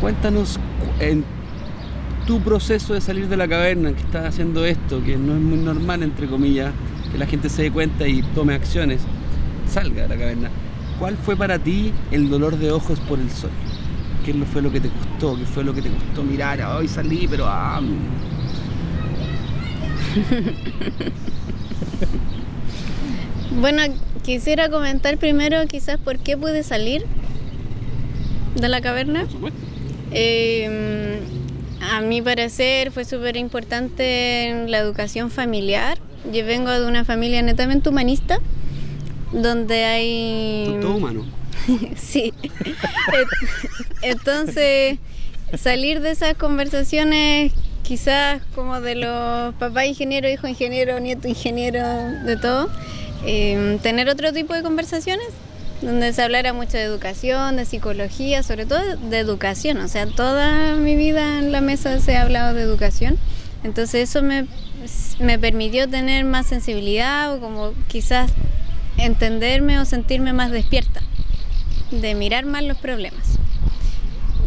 [0.00, 1.24] Cuéntanos cu- en
[2.26, 5.58] tu proceso de salir de la caverna, que estás haciendo esto, que no es muy
[5.58, 6.72] normal, entre comillas,
[7.12, 9.00] que la gente se dé cuenta y tome acciones,
[9.68, 10.50] salga de la caverna.
[10.98, 13.50] ¿Cuál fue para ti el dolor de ojos por el sol?
[14.24, 15.36] ¿Qué fue lo que te costó?
[15.36, 16.60] ¿Qué fue lo que te costó mirar?
[16.62, 17.44] Hoy salí, pero...
[17.46, 18.26] ah, mm.
[23.60, 23.82] Bueno,
[24.22, 27.04] quisiera comentar primero quizás por qué pude salir
[28.54, 29.20] de la caverna.
[29.22, 29.65] por supuesto.
[30.18, 31.20] Eh,
[31.92, 35.98] a mi parecer fue súper importante en la educación familiar.
[36.32, 38.38] Yo vengo de una familia netamente humanista,
[39.32, 40.76] donde hay...
[40.80, 41.26] Todo humano.
[41.96, 42.32] sí.
[42.42, 43.28] Et-
[44.02, 44.98] Entonces,
[45.58, 47.52] salir de esas conversaciones,
[47.82, 51.86] quizás como de los papás ingeniero, hijo ingeniero, nieto ingeniero,
[52.24, 52.70] de todo,
[53.26, 55.26] eh, tener otro tipo de conversaciones
[55.82, 59.78] donde se hablara mucho de educación, de psicología, sobre todo de educación.
[59.78, 63.18] O sea, toda mi vida en la mesa se ha hablado de educación.
[63.62, 64.46] Entonces eso me,
[65.20, 68.30] me permitió tener más sensibilidad o como quizás
[68.98, 71.02] entenderme o sentirme más despierta
[71.90, 73.38] de mirar más los problemas.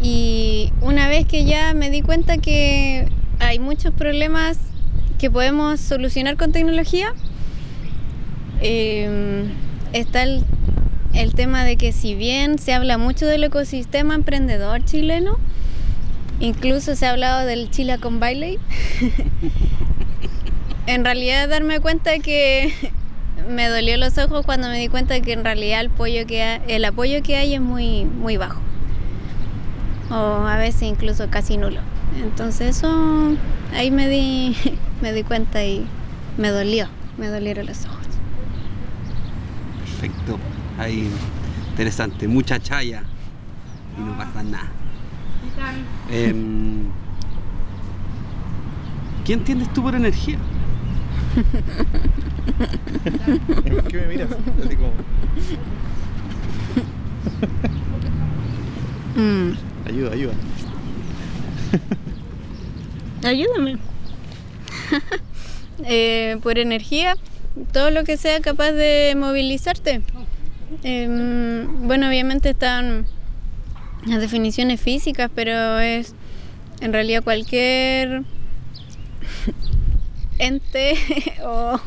[0.02, 3.08] Y una vez que ya me di cuenta que
[3.38, 4.58] hay muchos problemas
[5.18, 7.12] que podemos solucionar con tecnología,
[8.62, 9.44] eh,
[9.92, 10.44] está el,
[11.20, 15.38] el tema de que si bien se habla mucho del ecosistema emprendedor chileno,
[16.40, 18.58] incluso se ha hablado del Chilacon Bailey,
[20.86, 22.72] en realidad darme cuenta que
[23.48, 26.56] me dolió los ojos cuando me di cuenta que en realidad el, apoyo que ha-
[26.68, 28.60] el apoyo que hay es muy, muy bajo.
[30.10, 30.14] O
[30.46, 31.80] a veces incluso casi nulo.
[32.22, 33.36] Entonces eso
[33.74, 34.56] ahí me di,
[35.02, 35.86] me di cuenta y
[36.38, 37.98] me dolió, me dolieron los ojos.
[39.80, 40.38] Perfecto.
[40.80, 41.10] Ahí,
[41.70, 42.26] interesante.
[42.26, 43.02] Mucha chaya
[43.98, 44.68] y no pasa nada.
[46.10, 46.84] Em,
[49.26, 50.38] ¿Qué entiendes tú por energía?
[53.70, 54.30] ¿Por qué me miras?
[54.64, 54.92] Así como,
[59.16, 59.52] Mm.
[59.86, 60.32] ayuda, ayuda.
[63.24, 63.76] Ayúdame.
[65.82, 67.14] Eh, por energía,
[67.72, 70.02] todo lo que sea capaz de movilizarte.
[70.82, 73.06] Em, bueno, obviamente están
[74.06, 76.14] las definiciones físicas, pero es
[76.80, 78.22] en realidad cualquier
[80.38, 80.94] ente
[81.44, 81.78] o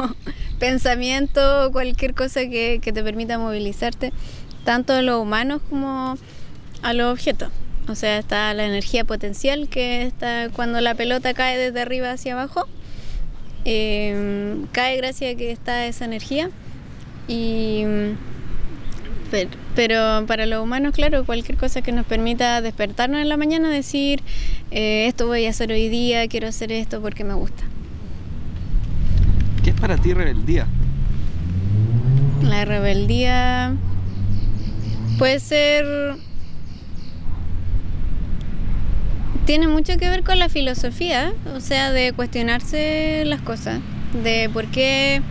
[0.59, 4.13] pensamiento o cualquier cosa que, que te permita movilizarte,
[4.63, 6.17] tanto a los humanos como
[6.81, 7.49] a los objetos.
[7.89, 12.33] O sea, está la energía potencial, que está cuando la pelota cae desde arriba hacia
[12.33, 12.67] abajo.
[13.65, 16.49] eh, cae gracias a que está esa energía.
[17.27, 17.83] Y,
[19.33, 23.71] pero, pero para los humanos, claro, cualquier cosa que nos permita despertarnos en la mañana,
[23.71, 24.21] decir,
[24.69, 27.63] eh, esto voy a hacer hoy día, quiero hacer esto porque me gusta.
[29.63, 30.67] ¿Qué es para ti rebeldía?
[32.43, 33.73] La rebeldía
[35.17, 35.83] puede ser...
[39.47, 43.79] Tiene mucho que ver con la filosofía, o sea, de cuestionarse las cosas,
[44.23, 45.23] de por qué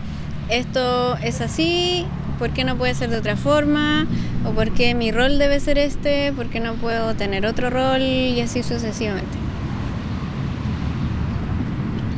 [0.49, 2.05] esto es así,
[2.39, 4.05] por qué no puede ser de otra forma,
[4.45, 8.01] o por qué mi rol debe ser este, por qué no puedo tener otro rol
[8.01, 9.37] y así sucesivamente.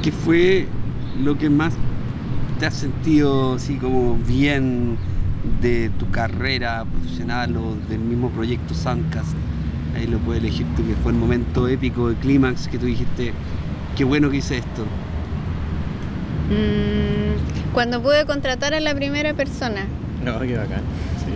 [0.01, 0.67] ¿Qué fue
[1.23, 1.73] lo que más
[2.59, 4.97] te has sentido así como bien
[5.61, 9.35] de tu carrera profesional o del mismo proyecto Suncast?
[9.95, 13.33] Ahí lo puedes elegir tú, que fue el momento épico de clímax que tú dijiste,
[13.95, 14.83] qué bueno que hice esto.
[16.49, 19.87] Mm, cuando pude contratar a la primera persona,
[20.25, 20.81] No, qué bacán.
[21.19, 21.31] Sí.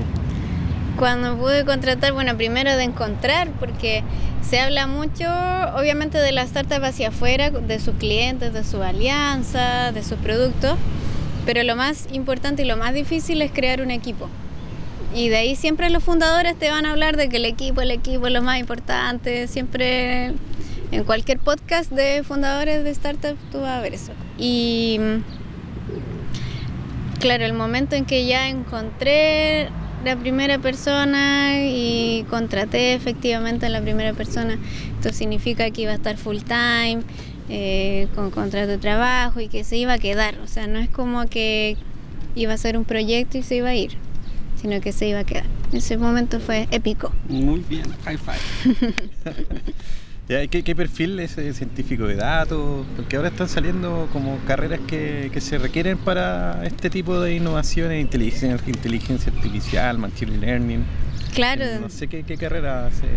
[0.97, 4.03] Cuando pude contratar, bueno, primero de encontrar, porque
[4.41, 5.25] se habla mucho,
[5.75, 10.75] obviamente, de la startup hacia afuera, de sus clientes, de sus alianzas, de sus productos,
[11.45, 14.27] pero lo más importante y lo más difícil es crear un equipo.
[15.15, 17.91] Y de ahí siempre los fundadores te van a hablar de que el equipo, el
[17.91, 20.33] equipo es lo más importante, siempre
[20.91, 24.11] en cualquier podcast de fundadores de startups tú vas a ver eso.
[24.37, 24.99] Y
[27.19, 29.69] Claro, el momento en que ya encontré
[30.05, 34.57] la primera persona y contraté efectivamente a la primera persona.
[34.95, 37.01] Esto significa que iba a estar full time,
[37.49, 40.39] eh, con contrato de trabajo y que se iba a quedar.
[40.39, 41.75] O sea, no es como que
[42.35, 43.97] iba a ser un proyecto y se iba a ir,
[44.61, 45.45] sino que se iba a quedar.
[45.73, 47.11] Ese momento fue épico.
[47.27, 48.93] Muy bien, high five.
[50.29, 52.85] ¿Qué, qué perfil es eh, científico de datos?
[52.95, 57.99] Porque ahora están saliendo como carreras que, que se requieren para este tipo de innovaciones,
[57.99, 60.85] inteligencia, inteligencia artificial, machine learning.
[61.33, 61.65] Claro.
[61.81, 63.07] No sé qué, qué carrera hace.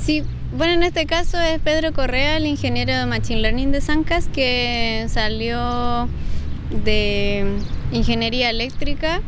[0.00, 0.22] Sí,
[0.56, 5.06] bueno, en este caso es Pedro Correa, el ingeniero de Machine Learning de Sancas, que
[5.08, 6.08] salió
[6.84, 7.46] de
[7.90, 9.22] Ingeniería Eléctrica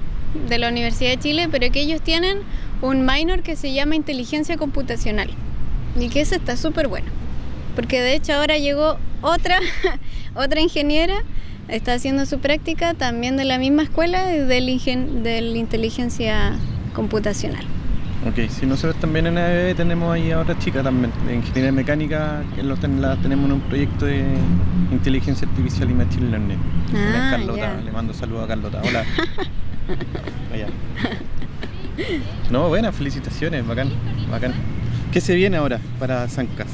[0.49, 2.39] de la Universidad de Chile, pero que ellos tienen
[2.83, 5.31] un minor que se llama Inteligencia Computacional
[5.99, 7.07] y que ese está súper bueno,
[7.77, 9.59] porque de hecho ahora llegó otra,
[10.35, 11.15] otra ingeniera,
[11.69, 16.53] está haciendo su práctica también de la misma escuela del, ingen de la inteligencia
[16.95, 17.65] computacional.
[18.27, 22.43] Ok, si nosotros también en ABB tenemos ahí a otra chica también, de ingeniería mecánica,
[22.57, 24.25] que los ten- la tenemos en un proyecto de
[24.91, 26.59] inteligencia artificial y machine learning.
[26.95, 28.81] Ah, Carlota, le mando saludos a Carlota.
[28.85, 29.05] Hola.
[30.53, 30.67] Allá.
[32.51, 33.91] No, buenas, felicitaciones, bacán,
[34.31, 34.53] bacán.
[35.13, 36.69] ¿Qué se viene ahora para Sancas?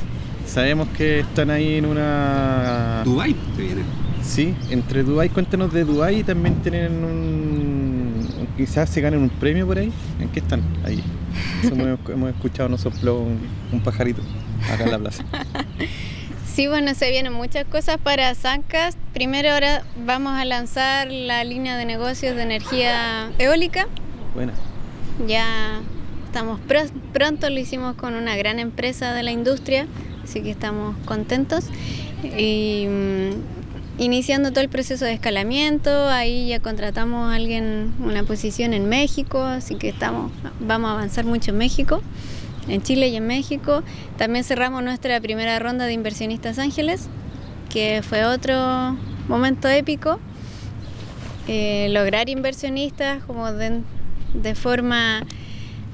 [0.52, 3.02] Sabemos que están ahí en una...
[3.04, 3.82] Dubai te viene.
[4.22, 8.46] Sí, entre Dubai, cuéntanos de Dubai y también tienen un...
[8.56, 9.90] Quizás se ganen un premio por ahí.
[10.20, 10.60] ¿En qué están?
[10.84, 11.02] Ahí.
[11.64, 13.38] Eso hemos, hemos escuchado, nos sopló un,
[13.72, 14.20] un pajarito
[14.72, 15.24] acá en la plaza.
[16.54, 18.98] Sí, bueno, se vienen muchas cosas para Sancas.
[19.14, 23.86] Primero ahora vamos a lanzar la línea de negocios de energía eólica.
[24.34, 24.52] Buena.
[25.26, 25.46] Ya
[26.26, 26.82] estamos pro-
[27.14, 29.86] pronto, lo hicimos con una gran empresa de la industria,
[30.32, 31.66] así que estamos contentos.
[32.38, 38.72] Y mm, iniciando todo el proceso de escalamiento, ahí ya contratamos a alguien, una posición
[38.72, 42.00] en México, así que estamos, vamos a avanzar mucho en México,
[42.66, 43.82] en Chile y en México.
[44.16, 47.08] También cerramos nuestra primera ronda de inversionistas ángeles,
[47.68, 48.96] que fue otro
[49.28, 50.18] momento épico.
[51.46, 53.82] Eh, lograr inversionistas como de,
[54.32, 55.26] de forma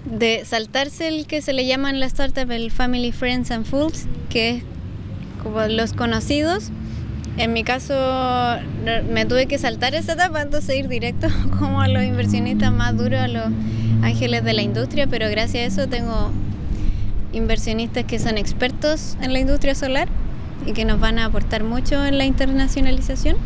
[0.04, 4.06] de saltarse el que se le llama en la startup el Family Friends and Fools,
[4.30, 4.62] que es
[5.42, 6.70] como los conocidos.
[7.36, 7.94] En mi caso
[9.10, 11.28] me tuve que saltar esa etapa, entonces ir directo
[11.58, 13.44] como a los inversionistas más duros, a los
[14.02, 16.30] ángeles de la industria, pero gracias a eso tengo
[17.32, 20.08] inversionistas que son expertos en la industria solar
[20.66, 23.36] y que nos van a aportar mucho en la internacionalización.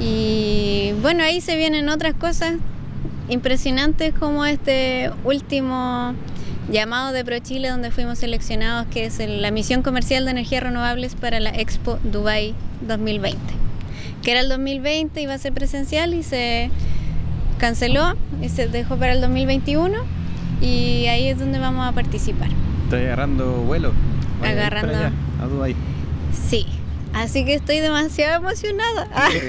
[0.00, 2.54] Y bueno, ahí se vienen otras cosas
[3.30, 6.14] impresionantes como este último
[6.70, 11.40] llamado de ProChile donde fuimos seleccionados, que es la misión comercial de energías renovables para
[11.40, 12.54] la Expo Dubai
[12.86, 13.38] 2020,
[14.22, 16.70] que era el 2020, iba a ser presencial y se
[17.58, 19.98] canceló y se dejó para el 2021
[20.60, 22.48] y ahí es donde vamos a participar.
[22.84, 23.92] Estoy agarrando vuelo.
[24.42, 24.96] Agarrando.
[24.96, 25.12] allá,
[25.42, 25.76] a Dubái.
[26.32, 26.66] Sí,
[27.22, 29.08] así que estoy demasiado emocionada.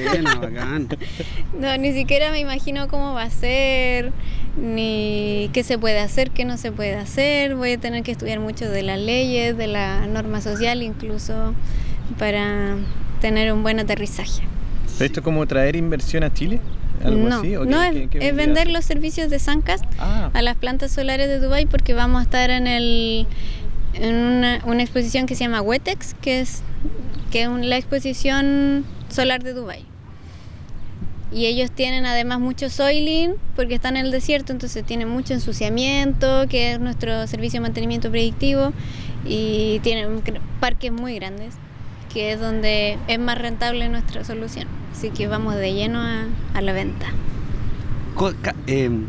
[0.09, 0.87] Buena, bacán.
[1.59, 4.11] No, ni siquiera me imagino cómo va a ser,
[4.57, 7.55] ni qué se puede hacer, qué no se puede hacer.
[7.55, 11.53] Voy a tener que estudiar mucho de las leyes, de la norma social, incluso
[12.17, 12.75] para
[13.19, 14.41] tener un buen aterrizaje.
[14.99, 16.59] ¿Esto es como traer inversión a Chile?
[17.03, 17.55] ¿Algo no, así?
[17.55, 20.55] ¿O no qué- es, qué- qué es vender los servicios de Sancas Ah, a las
[20.55, 23.25] plantas solares de Dubai porque vamos a estar en el
[23.93, 26.61] en una, una exposición que se llama WETEX, que es
[27.31, 29.85] que es un- la exposición solar de Dubai.
[31.33, 36.45] Y ellos tienen además mucho soiling porque están en el desierto, entonces tienen mucho ensuciamiento,
[36.49, 38.73] que es nuestro servicio de mantenimiento predictivo,
[39.25, 40.21] y tienen
[40.59, 41.53] parques muy grandes,
[42.13, 44.67] que es donde es más rentable nuestra solución.
[44.91, 47.05] Así que vamos de lleno a, la venta.
[48.15, 48.33] Co-
[48.67, 49.05] em,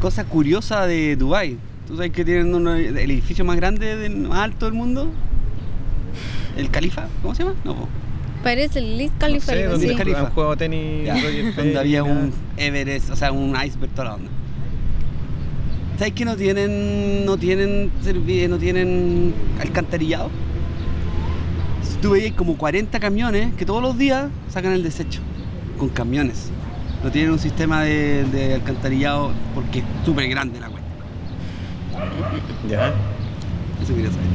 [0.00, 1.58] cosa curiosa de Dubai.
[1.86, 5.10] ¿Tú sabes que tienen uno- el edificio más grande, más alto del mundo?
[6.56, 7.08] ¿El Califa?
[7.22, 7.54] ¿Cómo se llama?
[7.64, 7.88] No, po.
[8.42, 9.96] Parece el Liz no Khalifa, sé, donde así.
[9.96, 10.20] Khalifa.
[10.20, 14.14] han jugado tenis Ya, Roger donde había un Everest, o sea, un iceberg toda la
[14.16, 14.30] onda.
[15.98, 17.90] ¿Sabes que no tienen, no tienen,
[18.50, 20.28] no tienen alcantarillado?
[21.82, 25.20] Si Tú veías como 40 camiones que todos los días sacan el desecho
[25.78, 26.50] con camiones.
[27.02, 30.88] No tienen un sistema de, de alcantarillado porque es súper grande la cuenta.
[32.68, 32.92] Ya.
[33.82, 34.26] Eso quería saber.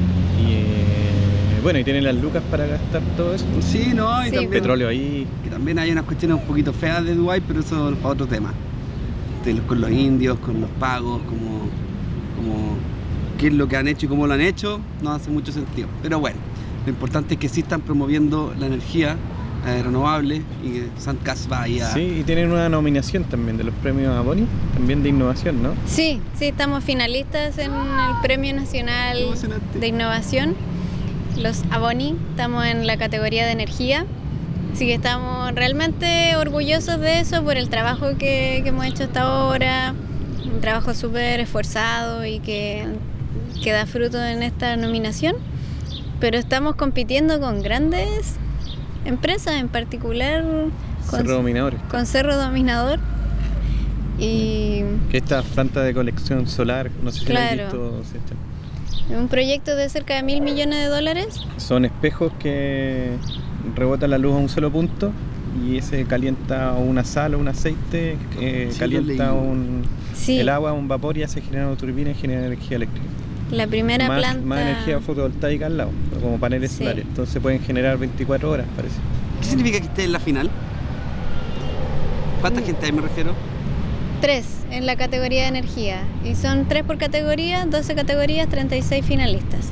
[1.59, 3.45] Y eh, bueno, y tienen las lucas para gastar todo eso.
[3.61, 4.31] Sí, no, y Sí.
[4.31, 5.27] también, Petróleo ahí.
[5.43, 8.27] que también hay unas cuestiones un poquito feas de Dubái, pero eso es para otro
[8.27, 8.53] tema.
[9.67, 11.61] Con los indios, con los pagos, como,
[12.37, 12.75] como
[13.39, 15.87] qué es lo que han hecho y cómo lo han hecho, no hace mucho sentido.
[16.03, 16.37] Pero bueno,
[16.85, 19.15] lo importante es que sí están promoviendo la energía
[19.65, 21.87] eh, renovables y que Sandcast va ahí a...
[21.93, 24.45] Sí, y tienen una nominación también de los premios Aboni,
[24.75, 25.73] también de innovación, ¿no?
[25.87, 29.17] Sí, sí, estamos finalistas en el Premio Nacional
[29.79, 30.53] de Innovación,
[31.39, 34.05] los Aboni, estamos en la categoría de energía,
[34.73, 39.21] así que estamos realmente orgullosos de eso por el trabajo que, que hemos hecho hasta
[39.21, 39.93] ahora,
[40.53, 42.85] un trabajo súper esforzado y que,
[43.63, 45.35] que da fruto en esta nominación,
[46.19, 48.35] pero estamos compitiendo con grandes
[49.05, 50.43] empresas, en particular
[51.09, 51.79] con, Cerro Dominadores.
[51.89, 52.99] con Cerro Dominador.
[54.21, 57.99] Y Que esta planta de colección solar, no sé si la Claro.
[58.01, 58.33] has visto.
[59.09, 61.41] Un proyecto de cerca de mil millones de dólares.
[61.57, 63.11] Son espejos que
[63.75, 65.11] rebotan la luz a un solo punto
[65.67, 69.83] y ese calienta una sal o un aceite, eh, Sí, calienta un,
[70.13, 73.05] Sí, el agua, un vapor y hace generar una turbina y genera energía eléctrica.
[73.51, 74.45] la primera más, planta.
[74.45, 75.89] más energía fotovoltaica al lado,
[76.21, 76.77] como paneles Sí.
[76.79, 77.03] solares.
[77.05, 78.95] Entonces pueden generar 24 horas, parece.
[79.41, 80.49] ¿Qué significa que esté en la final?
[82.41, 82.65] ¿Cuánta Mm.
[82.65, 83.31] gente hay me refiero?
[84.21, 86.01] Tres en la categoría de energía.
[86.23, 89.67] Y son tres por categoría, 12 categorías, 36 finalistas.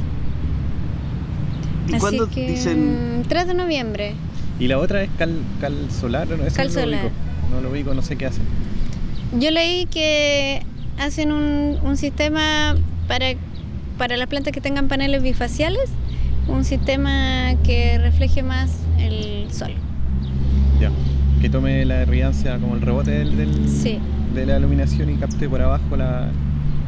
[1.88, 3.20] ¿Y Así cuándo que, dicen...?
[3.22, 4.14] mm, 3 de noviembre.
[4.60, 7.02] Y la otra es cal, cal solar, no, Cal no lo solar.
[7.06, 7.16] ubico.
[7.52, 8.42] No lo ubico, no sé qué hace.
[9.38, 10.62] Yo leí que
[11.00, 12.76] hacen un, un sistema
[13.08, 13.28] para,
[13.98, 15.90] para las plantas que tengan paneles bifaciales,
[16.48, 19.72] un sistema que refleje más el sol.
[20.82, 20.90] Ya.
[21.42, 24.00] Que tome la irridancia como el rebote del, del- Sí.
[24.42, 26.30] De la iluminación y capte por abajo la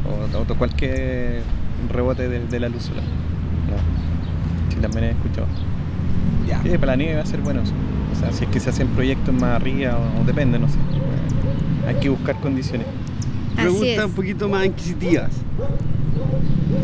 [0.06, 1.42] o, o cualquier
[1.92, 3.04] rebote de, de la luz solar.
[4.68, 5.46] Sí, también he escuchado.
[6.48, 6.62] Ya.
[6.62, 7.72] Sí, para la nieve va a ser bueno eso.
[8.12, 10.78] O sea, si es que se hacen proyectos más arriba o, o depende, no sé.
[11.86, 12.86] Hay que buscar condiciones.
[13.56, 15.30] Preguntas un poquito más inquisitivas.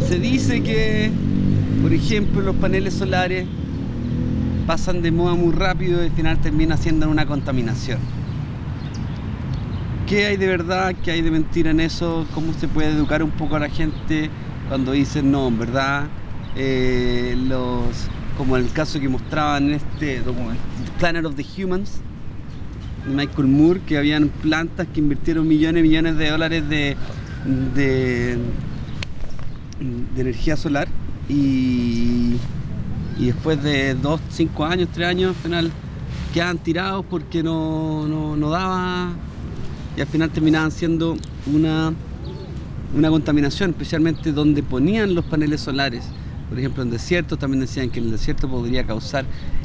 [0.06, 1.10] Se dice que,
[1.82, 3.46] por ejemplo, los paneles solares
[4.66, 7.98] pasan de moda muy rápido y al final termina siendo una contaminación.
[10.06, 10.94] ¿Qué hay de verdad?
[11.02, 12.26] ¿Qué hay de mentira en eso?
[12.34, 14.30] ¿Cómo se puede educar un poco a la gente
[14.68, 16.06] cuando dicen no, en verdad?
[16.56, 20.58] eh, los, como el caso que mostraban en este documental,
[20.98, 22.00] Planet of the Humans,
[23.06, 26.96] de Michael Moore, que habían plantas que invirtieron millones y millones de dólares de,
[27.74, 28.38] de,
[30.14, 30.88] de energía solar
[31.28, 32.36] y,
[33.18, 35.70] y después de dos, cinco años, tres años, al final
[36.32, 39.10] quedaban tirados porque no, no, no daba
[39.96, 41.16] y al final terminaban siendo
[41.52, 41.92] una,
[42.94, 46.04] una contaminación, especialmente donde ponían los paneles solares.
[46.48, 49.24] Por ejemplo, en desiertos también decían que el desierto podría causar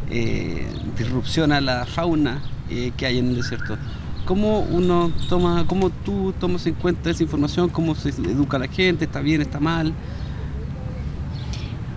[0.10, 0.66] eh,
[0.98, 3.78] disrupción a la fauna eh, que hay en el desierto.
[4.26, 7.70] ¿Cómo uno toma, cómo tú tomas en cuenta esa información?
[7.70, 9.06] ¿Cómo se educa a la gente?
[9.06, 9.42] ¿Está bien?
[9.42, 9.94] ¿Está mal?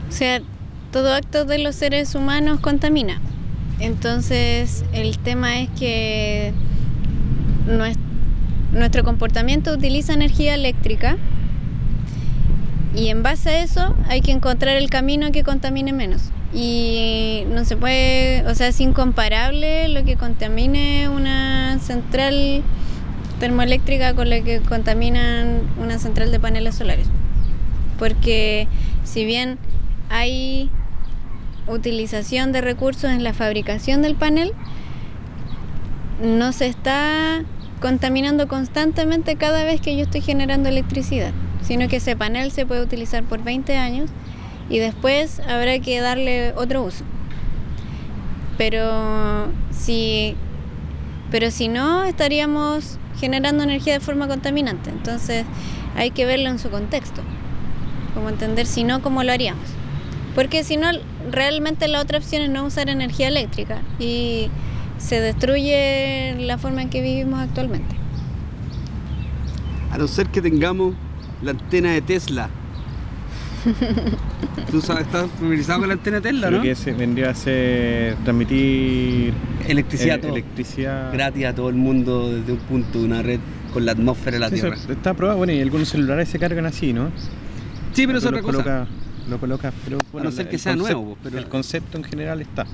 [0.08, 0.40] O sea,
[0.92, 3.20] todo acto de los seres humanos contamina.
[3.80, 6.52] Entonces, el tema es que
[7.66, 7.98] nues-
[8.74, 11.16] nuestro comportamiento utiliza energía eléctrica
[12.94, 16.30] y en base a eso hay que encontrar el camino que contamine menos.
[16.52, 22.62] Y no se puede, o sea, es incomparable lo que contamine una central
[23.40, 27.08] termoeléctrica con lo que contaminan una central de paneles solares.
[27.98, 28.68] Porque
[29.02, 29.58] si bien
[30.08, 30.70] hay
[31.66, 34.52] utilización de recursos en la fabricación del panel,
[36.22, 37.42] no se está
[37.84, 42.80] contaminando constantemente cada vez que yo estoy generando electricidad, sino que ese panel se puede
[42.80, 44.08] utilizar por 20 años
[44.70, 47.04] y después habrá que darle otro uso.
[48.56, 50.34] Pero si,
[51.30, 54.88] pero si no, estaríamos generando energía de forma contaminante.
[54.88, 55.44] Entonces
[55.94, 57.20] hay que verlo en su contexto,
[58.14, 59.68] como entender si no, cómo lo haríamos.
[60.34, 60.88] Porque si no,
[61.30, 64.48] realmente la otra opción es no usar energía eléctrica y
[64.98, 67.94] se destruye la forma en que vivimos actualmente.
[69.90, 70.94] A no ser que tengamos
[71.42, 72.48] la antena de Tesla.
[74.70, 76.64] ¿Tú sabes, estás familiarizado con la antena de Tesla, Creo no?
[76.64, 79.32] que se vendría a ser transmitir
[79.66, 81.12] Electricidad, electricidad.
[81.12, 83.40] gratis a todo el mundo desde un punto de una red
[83.72, 84.92] con la atmósfera de la Sí, eso Tierra.
[84.92, 87.08] está probado, bueno, y algunos celulares se cargan así, ¿no?
[87.92, 88.62] Sí, pero es Tú otra lo cosa.
[88.62, 88.88] colocas-
[89.30, 92.66] lo colocas, pero bueno, no ser que sea nuevo, pero- el concepto en general está.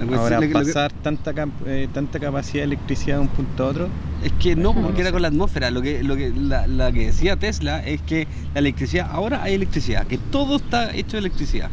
[0.00, 1.32] Ahora, pasar tanta,
[1.66, 3.88] eh, tanta capacidad de electricidad de un punto a otro,
[4.24, 5.70] Es que no, No, porque no era con la atmósfera.
[5.70, 9.54] Lo que, lo que, la, la que decía Tesla es que la electricidad, ahora hay
[9.54, 11.70] electricidad, que todo está hecho de electricidad.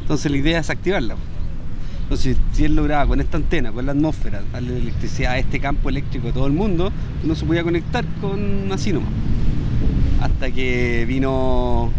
[0.00, 1.16] Entonces la idea es activarla.
[2.04, 5.88] Entonces, si él lograba con esta antena, con la atmósfera, darle electricidad a este campo
[5.88, 6.92] eléctrico de todo el mundo,
[7.24, 9.10] uno se podía conectar con así nomás.
[10.20, 11.90] Hasta que vino.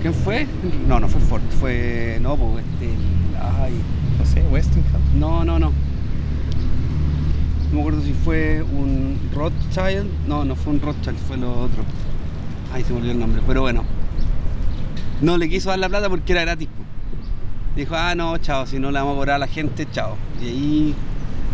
[0.00, 0.46] ¿Quién fue?
[0.88, 2.18] No, no fue Ford, fue.
[2.22, 2.94] No, pues este.
[3.38, 4.05] Ay, no
[4.42, 4.48] sé.
[4.48, 5.02] Westinghouse.
[5.18, 5.70] No, no, no.
[7.70, 10.06] No me acuerdo si fue un Rothschild.
[10.28, 11.82] No, no fue un Rothschild, fue lo otro.
[12.72, 13.42] Ay, se me olvidó el nombre.
[13.46, 13.84] Pero bueno.
[15.20, 16.68] No le quiso dar la plata porque era gratis.
[16.68, 16.84] po.
[17.74, 20.16] Dijo, ah, no, chao, si no le vamos a cobrar a la gente, chao.
[20.42, 20.94] Y ahí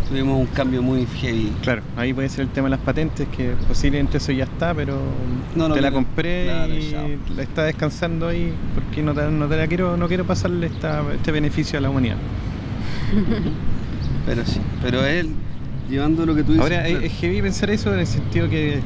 [0.07, 1.51] tuvimos un cambio muy heavy.
[1.61, 4.97] Claro, ahí puede ser el tema de las patentes, que posiblemente eso ya está, pero
[5.55, 7.07] No, no te la compré Claro, y chao.
[7.35, 11.03] la está descansando ahí porque no te, no te la quiero, no quiero pasarle esta,
[11.13, 12.17] este beneficio a la humanidad.
[14.25, 15.29] Pero sí, pero él,
[15.89, 16.61] llevando lo que tú dices.
[16.63, 17.05] Ahora es, claro.
[17.05, 18.79] es heavy pensar eso en el sentido que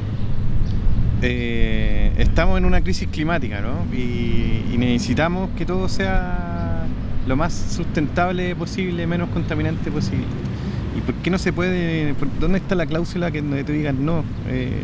[1.22, 3.84] eh, estamos en una crisis climática, ¿no?
[3.96, 6.86] Y, y necesitamos que todo sea
[7.26, 10.24] lo más sustentable posible, menos contaminante posible.
[10.96, 12.14] ¿Y por qué no se puede?
[12.14, 14.24] por- ¿Dónde está la cláusula que tú digas no?
[14.48, 14.82] eh,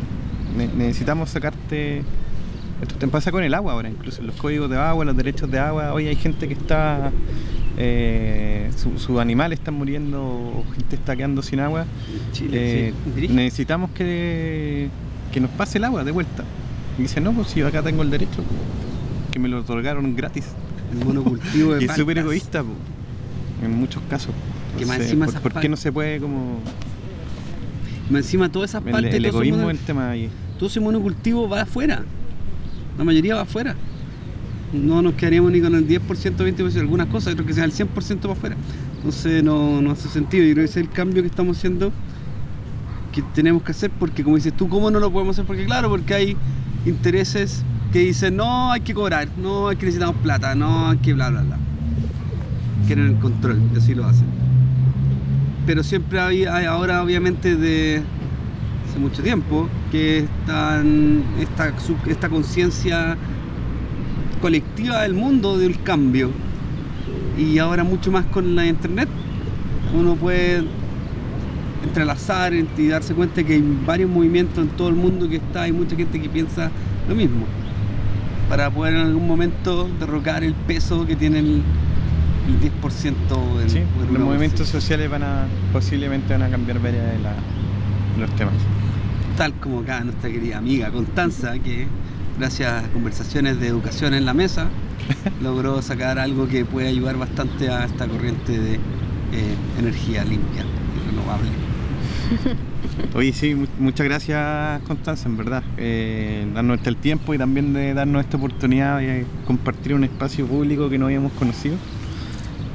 [0.56, 2.02] ne- necesitamos sacarte.
[2.82, 5.58] Esto te pasa con el agua ahora, incluso los códigos de agua, los derechos de
[5.58, 5.92] agua.
[5.94, 7.10] Hoy hay gente que está.
[7.76, 11.86] Eh, su- sus animales están muriendo, gente está quedando sin agua.
[12.32, 12.94] Chile, Eh,
[13.30, 14.88] necesitamos que,
[15.32, 16.44] que nos pase el agua de vuelta.
[16.98, 18.42] Y dice, no, pues si acá tengo el derecho,
[19.32, 20.46] que me lo otorgaron gratis.
[20.92, 22.62] El monocultivo de Y es súper egoísta,
[23.64, 24.32] en muchos casos.
[24.78, 26.58] Que más encima ¿por, qué no se puede como...
[28.10, 30.28] Más Encima todas esas partes, el todo ese egoísmo mono- es el tema ahí.
[30.58, 32.04] todo ese monocultivo va afuera.
[32.98, 33.74] La mayoría va afuera.
[34.74, 38.18] No nos quedaríamos ni con el 10%, 20%, algunas cosas, otros que sean el 100%
[38.20, 38.56] para afuera.
[38.96, 40.44] Entonces no, no hace sentido.
[40.44, 41.92] Yo creo que ese es el cambio que estamos haciendo,
[43.12, 45.46] que tenemos que hacer, porque como dices tú, ¿cómo no lo podemos hacer?
[45.46, 46.36] Porque claro, porque hay
[46.84, 47.62] intereses
[47.92, 51.30] que dicen, no, hay que cobrar, no, hay que necesitamos plata, no, hay que bla,
[51.30, 51.58] bla, bla.
[52.86, 54.26] Quieren el control, y así lo hacen.
[55.64, 58.02] Pero siempre hay, ahora, obviamente, de
[58.88, 61.72] hace mucho tiempo, que están, esta,
[62.06, 63.16] esta conciencia
[64.48, 66.30] colectiva del mundo del cambio.
[67.38, 69.08] Y ahora mucho más con la internet,
[69.98, 70.62] uno puede
[71.82, 75.72] entrelazar y darse cuenta que hay varios movimientos en todo el mundo que está, hay
[75.72, 76.70] mucha gente que piensa
[77.08, 77.46] lo mismo.
[78.50, 81.62] Para poder en algún momento derrocar el peso que tiene el,
[82.48, 87.06] el 10% en, Sí, en los movimientos sociales van a posiblemente van a cambiar varias
[87.12, 87.32] de, la-
[88.14, 88.52] de los temas.
[89.38, 91.86] tal como acá nuestra querida amiga Constanza, que
[92.38, 94.68] gracias a conversaciones de educación en la mesa,
[95.42, 98.78] logró sacar algo que puede ayudar bastante a esta corriente de eh,
[99.78, 101.48] energía limpia y renovable.
[103.14, 105.62] Oye, sí, mu- muchas gracias Constanza, en verdad.
[105.76, 110.46] Eh, darnos este el tiempo y también de darnos esta oportunidad de compartir un espacio
[110.46, 111.76] público que no habíamos conocido.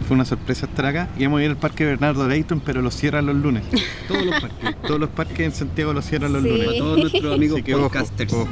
[0.08, 1.08] Fue una sorpresa estar acá.
[1.20, 3.64] Íbamos a ir al parque Bernardo Leighton, pero lo cierran los lunes.
[4.08, 4.76] Todos los parques.
[4.82, 6.50] Todos los parques en Santiago lo cierran los Sí.
[6.50, 6.66] lunes.
[6.66, 8.34] Para todos nuestros amigos Así que ojo, podcasters.
[8.34, 8.48] ojo.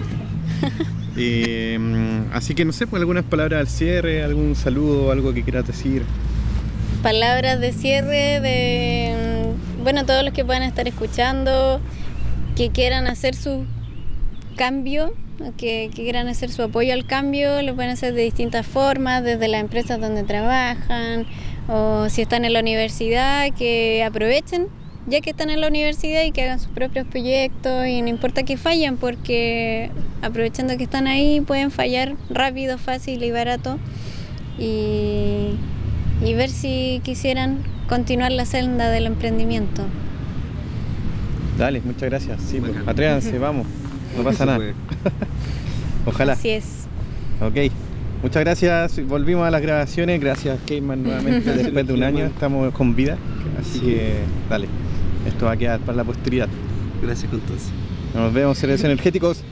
[1.18, 5.66] Mm, así que no sé, pues algunas palabras al cierre, algún saludo, algo que quieras
[5.66, 6.04] decir.
[7.02, 9.16] palabras de cierre de,
[9.80, 11.80] mm, bueno, todos los que puedan estar escuchando,
[12.56, 13.66] que quieran hacer su
[14.56, 15.14] cambio,
[15.58, 19.62] que quieran hacer su apoyo al cambio, lo pueden hacer de distintas formas, desde las
[19.62, 21.26] empresas donde trabajan,
[21.68, 24.68] o si están en la universidad, que aprovechen
[25.08, 28.44] ya que están en la universidad y que hagan sus propios proyectos y no importa
[28.44, 29.90] que fallen porque
[30.22, 33.78] aprovechando que están ahí pueden fallar rápido, fácil y barato
[34.60, 35.52] y,
[36.24, 39.84] y ver si quisieran continuar la senda del emprendimiento.
[41.58, 42.42] Dale, muchas gracias.
[42.42, 43.66] Sí, pues, atrévanse, vamos.
[44.16, 44.60] No pasa nada.
[46.06, 46.34] Ojalá.
[46.34, 46.88] Así es.
[47.42, 47.72] Ok.
[48.22, 49.06] Muchas gracias.
[49.08, 50.20] Volvimos a las grabaciones.
[50.20, 52.26] Gracias, Keyman, nuevamente después de un año.
[52.26, 53.18] Estamos con vida.
[53.60, 53.86] Así Sí.
[53.86, 54.14] que,
[54.50, 54.68] dale.
[55.28, 56.48] Esto va a quedar para la posteridad.
[57.02, 57.66] Gracias, Constanza.
[58.14, 59.44] Nos vemos, seres energéticos.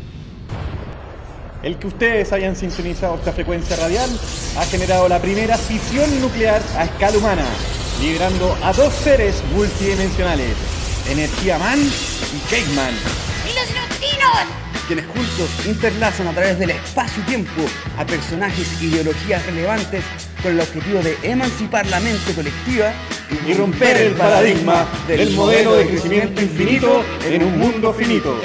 [1.61, 4.09] El que ustedes hayan sintonizado esta frecuencia radial
[4.57, 7.45] ha generado la primera fisión nuclear a escala humana,
[8.01, 10.55] liberando a dos seres multidimensionales,
[11.09, 12.93] Energía Man y Cake Man.
[14.88, 17.63] quienes juntos interlazan a través del espacio-tiempo
[17.97, 20.03] a personajes e ideologías relevantes
[20.45, 22.93] con el objetivo de emancipar la mente colectiva
[23.47, 28.39] y romper el paradigma del modelo de crecimiento infinito en un mundo finito.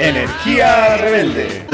[0.00, 1.66] Energía rebelde.